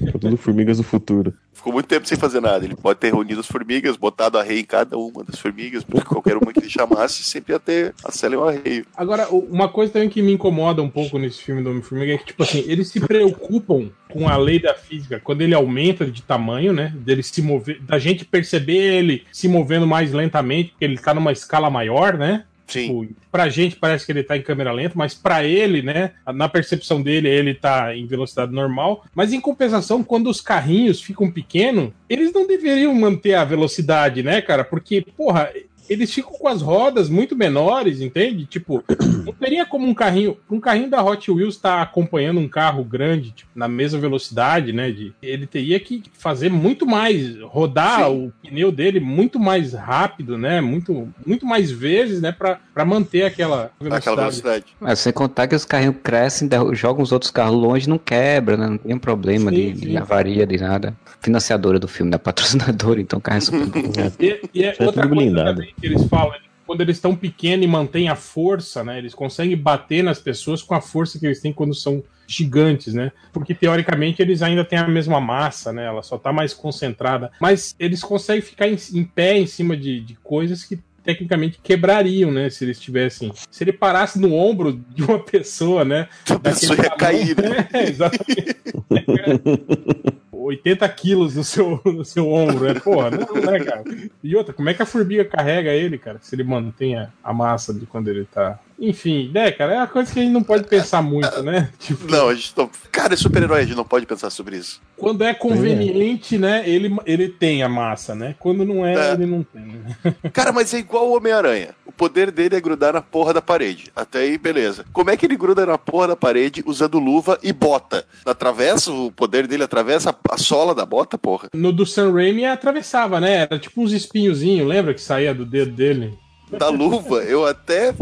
[0.06, 1.34] É tudo formigas do futuro.
[1.52, 2.64] Ficou muito tempo sem fazer nada.
[2.64, 6.36] Ele pode ter reunido as formigas, botado arreio em cada uma das formigas, porque qualquer
[6.36, 8.86] uma que ele chamasse sempre ia ter a cela e um arreio.
[8.96, 12.18] Agora, o- uma coisa também que me incomoda um pouco nesse filme do Homem-Formiga é
[12.18, 16.22] que, tipo assim, eles se preocupam com a lei da física quando ele aumenta de
[16.22, 16.92] tamanho, né?
[16.96, 21.32] Dele se mover, da gente perceber ele se movendo mais lentamente, porque ele tá numa
[21.32, 22.44] escala maior, né?
[22.66, 23.06] Sim.
[23.06, 26.48] Tipo, pra gente parece que ele tá em câmera lenta, mas pra ele, né, na
[26.48, 29.04] percepção dele, ele tá em velocidade normal.
[29.14, 34.40] Mas em compensação, quando os carrinhos ficam pequenos, eles não deveriam manter a velocidade, né,
[34.40, 34.64] cara?
[34.64, 35.52] Porque, porra,
[35.88, 38.46] eles ficam com as rodas muito menores, entende?
[38.46, 38.82] Tipo,
[39.24, 43.30] não teria como um carrinho, um carrinho da Hot Wheels estar acompanhando um carro grande,
[43.30, 44.90] tipo, na mesma velocidade, né?
[44.90, 48.26] De, ele teria que fazer muito mais, rodar Sim.
[48.26, 50.60] o pneu dele muito mais rápido, né?
[50.60, 52.32] Muito, muito mais vezes, né?
[52.32, 53.96] Pra, pra manter aquela velocidade.
[53.98, 54.64] Aquela velocidade.
[54.80, 58.68] Mas sem contar que os carrinhos crescem, jogam os outros carros longe, não quebra, né?
[58.68, 59.96] Não tem um problema Sim, de, de sim.
[59.96, 60.94] avaria, de nada.
[61.20, 63.66] Financiadora do filme, da patrocinadora, então o carro é super.
[64.18, 65.54] E, e é é outra tudo coisa blindado.
[65.60, 66.34] também que eles falam,
[66.66, 68.98] quando eles estão pequenos e mantêm a força, né?
[68.98, 73.12] Eles conseguem bater nas pessoas com a força que eles têm quando são gigantes, né?
[73.32, 75.86] Porque teoricamente eles ainda têm a mesma massa, né?
[75.86, 77.30] Ela só tá mais concentrada.
[77.40, 82.32] Mas eles conseguem ficar em, em pé em cima de, de coisas que tecnicamente quebrariam,
[82.32, 82.50] né?
[82.50, 83.32] Se eles tivessem.
[83.48, 86.08] Se ele parasse no ombro de uma pessoa, né?
[86.28, 87.68] A pessoa ia cair, né?
[87.72, 88.56] É, exatamente.
[90.46, 92.80] 80 quilos no seu, no seu ombro, né?
[92.80, 93.84] Porra, não, né, cara?
[94.22, 96.18] E outra, como é que a formiga carrega ele, cara?
[96.22, 99.86] Se ele mantém a, a massa de quando ele tá Enfim, né, cara, é uma
[99.86, 101.70] coisa que a gente não pode pensar muito, né?
[101.78, 102.70] Tipo, não, a gente não.
[102.92, 104.80] Cara, é super-herói, a gente não pode pensar sobre isso.
[104.96, 106.38] Quando é conveniente, é.
[106.38, 108.34] né, ele, ele tem a massa, né?
[108.38, 109.12] Quando não é, é.
[109.12, 109.62] ele não tem.
[109.62, 109.96] Né?
[110.32, 111.74] Cara, mas é igual o Homem-Aranha.
[111.86, 113.90] O poder dele é grudar na porra da parede.
[113.94, 114.84] Até aí, beleza.
[114.92, 118.04] Como é que ele gruda na porra da parede usando luva e bota?
[118.24, 121.48] Atravessa, o poder dele atravessa a sola da bota, porra?
[121.54, 123.36] No do Sam Raimi atravessava, né?
[123.42, 126.18] Era tipo uns espinhozinhos, lembra que saía do dedo dele?
[126.50, 127.92] Da luva, eu até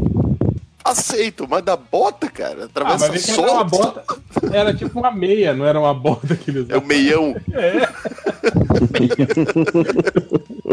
[0.84, 4.04] aceito, mas da bota, cara, atravessa ah, mas Era, uma bota,
[4.52, 7.34] era tipo uma meia, não era uma bota que eles É o meião.
[7.52, 7.88] É.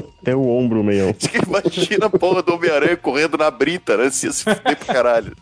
[0.23, 1.15] É o ombro, meião.
[1.47, 4.11] Imagina a porra do Homem-Aranha correndo na brita, né?
[4.11, 5.35] Se ia se fuder pro caralho.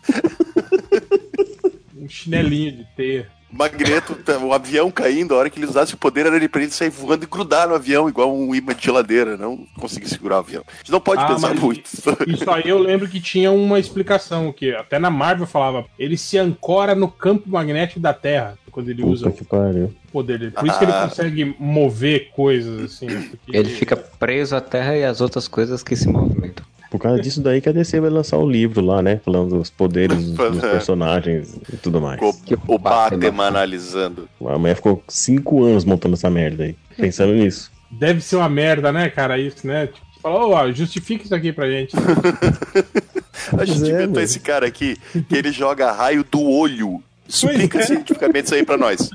[1.94, 3.28] Um chinelinho de teia.
[3.60, 6.62] Magneto, tá, o avião caindo, a hora que ele usasse o poder era ele pra
[6.62, 10.36] ele sair voando e grudar no avião, igual um imã de geladeira, não conseguir segurar
[10.36, 10.64] o avião.
[10.66, 11.84] A gente não pode ah, pensar muito.
[12.26, 16.38] Isso aí eu lembro que tinha uma explicação, que até na Marvel falava, ele se
[16.38, 20.52] ancora no campo magnético da Terra, quando ele Puta usa o poder dele.
[20.52, 20.66] Por ah.
[20.68, 21.08] isso que ele ah.
[21.08, 23.08] consegue mover coisas assim.
[23.48, 26.64] Ele fica preso à Terra e às outras coisas que se movimentam.
[26.90, 29.20] Por causa disso daí que a DC vai lançar o livro lá, né?
[29.24, 32.20] Falando dos poderes dos personagens e tudo mais.
[32.20, 34.28] O, o Batman analisando.
[34.44, 37.70] A mulher ficou cinco anos montando essa merda aí, pensando nisso.
[37.88, 39.38] Deve ser uma merda, né, cara?
[39.38, 39.86] Isso, né?
[39.86, 41.94] Tipo, falou, ó, justifica isso aqui pra gente.
[43.56, 44.96] a gente é, inventou esse cara aqui,
[45.28, 47.00] que ele joga raio do olho.
[47.28, 47.82] Explica é.
[47.82, 49.10] cientificamente isso aí pra nós.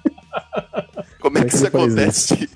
[1.19, 2.49] Como é, é que, que isso acontece?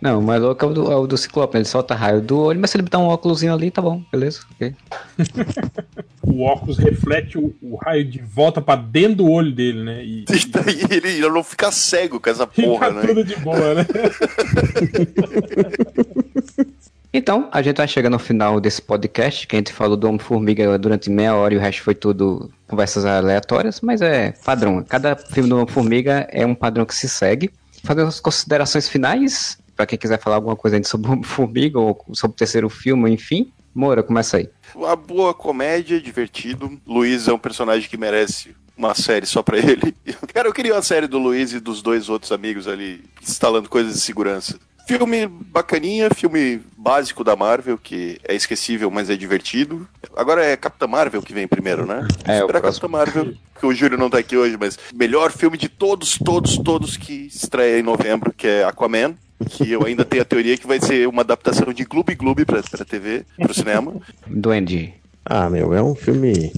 [0.00, 2.60] Não, mas louco é o do, é o do Ciclope, ele solta raio do olho,
[2.60, 4.74] mas se ele botar um óculos ali, tá bom, beleza, ok.
[6.22, 10.04] o óculos reflete o, o, raio de volta pra dentro do olho dele, né?
[10.04, 10.94] E, e...
[10.94, 13.06] ele não fica cego com essa porra, fica né?
[13.06, 13.86] tudo de boa, né?
[17.16, 20.78] Então, a gente vai chegando no final desse podcast, que a gente falou do Homem-Formiga
[20.78, 24.82] durante meia hora e o resto foi tudo conversas aleatórias, mas é padrão.
[24.82, 27.50] Cada filme do Homem-Formiga é um padrão que se segue.
[27.84, 32.38] Fazendo as considerações finais, para quem quiser falar alguma coisa sobre Formiga ou sobre o
[32.38, 33.52] terceiro filme, enfim.
[33.74, 34.48] Moura, começa aí.
[34.74, 36.80] Uma boa comédia, divertido.
[36.86, 39.94] Luiz é um personagem que merece uma série só pra ele.
[40.32, 43.94] Cara, eu queria uma série do Luiz e dos dois outros amigos ali instalando coisas
[43.94, 44.58] de segurança.
[44.86, 49.86] Filme bacaninha, filme básico da Marvel, que é esquecível, mas é divertido.
[50.14, 52.06] Agora é Capitã Marvel que vem primeiro, né?
[52.24, 55.68] É, o Capitã Marvel, que o Júlio não tá aqui hoje, mas melhor filme de
[55.68, 59.16] todos, todos, todos que estreia em novembro, que é Aquaman
[59.50, 62.62] que eu ainda tenho a teoria que vai ser uma adaptação de Gloob Gloob pra,
[62.62, 63.94] pra TV, pro cinema.
[64.26, 64.94] Duende.
[65.28, 66.52] Ah, meu, é um filme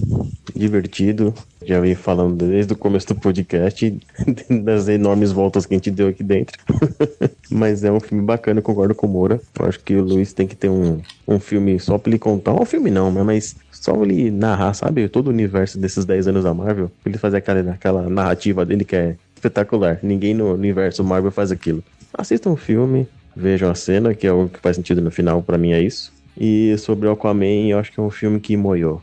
[0.55, 1.33] divertido.
[1.65, 3.99] Já vim falando desde o começo do podcast,
[4.63, 6.55] das enormes voltas que a gente deu aqui dentro.
[7.49, 9.41] Mas é um filme bacana, eu concordo com o Moura.
[9.59, 12.53] Eu acho que o Luiz tem que ter um, um filme só pra ele contar.
[12.53, 15.09] Um filme não, né, mas só ele narrar, sabe?
[15.09, 16.91] Todo o universo desses 10 anos da Marvel.
[17.03, 19.99] Ele fazer aquela, aquela narrativa dele que é espetacular.
[20.03, 21.83] Ninguém no universo Marvel faz aquilo.
[22.13, 25.57] Assistam o filme, vejam a cena, que é o que faz sentido no final, para
[25.57, 26.11] mim é isso.
[26.37, 29.01] E sobre o Aquaman, eu acho que é um filme que moiou.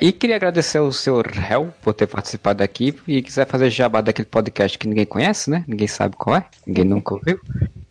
[0.00, 4.26] E queria agradecer ao senhor Hel por ter participado aqui e quiser fazer jabá daquele
[4.26, 5.62] podcast que ninguém conhece, né?
[5.68, 7.38] Ninguém sabe qual é, ninguém nunca ouviu.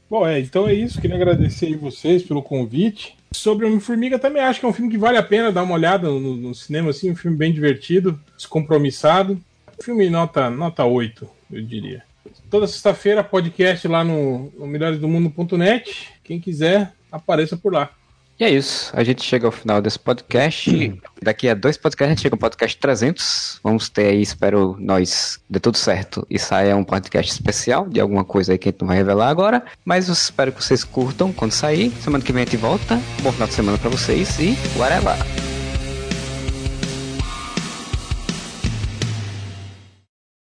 [0.10, 1.00] Bom, é, então é isso.
[1.00, 3.16] Queria agradecer aí vocês pelo convite.
[3.32, 6.10] Sobre Homem-Formiga, também acho que é um filme que vale a pena dar uma olhada
[6.10, 9.40] no, no, cinema, assim, um filme bem divertido, descompromissado.
[9.80, 12.04] Filme nota, nota 8, eu diria.
[12.50, 16.10] Toda sexta-feira, podcast lá no, no melhoresdomundo.net.
[16.24, 17.92] Quem quiser, apareça por lá.
[18.40, 18.90] E é isso.
[18.96, 20.72] A gente chega ao final desse podcast.
[21.22, 23.60] Daqui a dois podcasts, a gente chega ao podcast 300.
[23.62, 28.24] Vamos ter aí, espero nós, dê tudo certo e saia um podcast especial de alguma
[28.24, 29.64] coisa aí que a gente não vai revelar agora.
[29.84, 31.92] Mas eu espero que vocês curtam quando sair.
[32.02, 33.00] Semana que vem a gente volta.
[33.22, 35.49] Bom final de semana para vocês e whatever.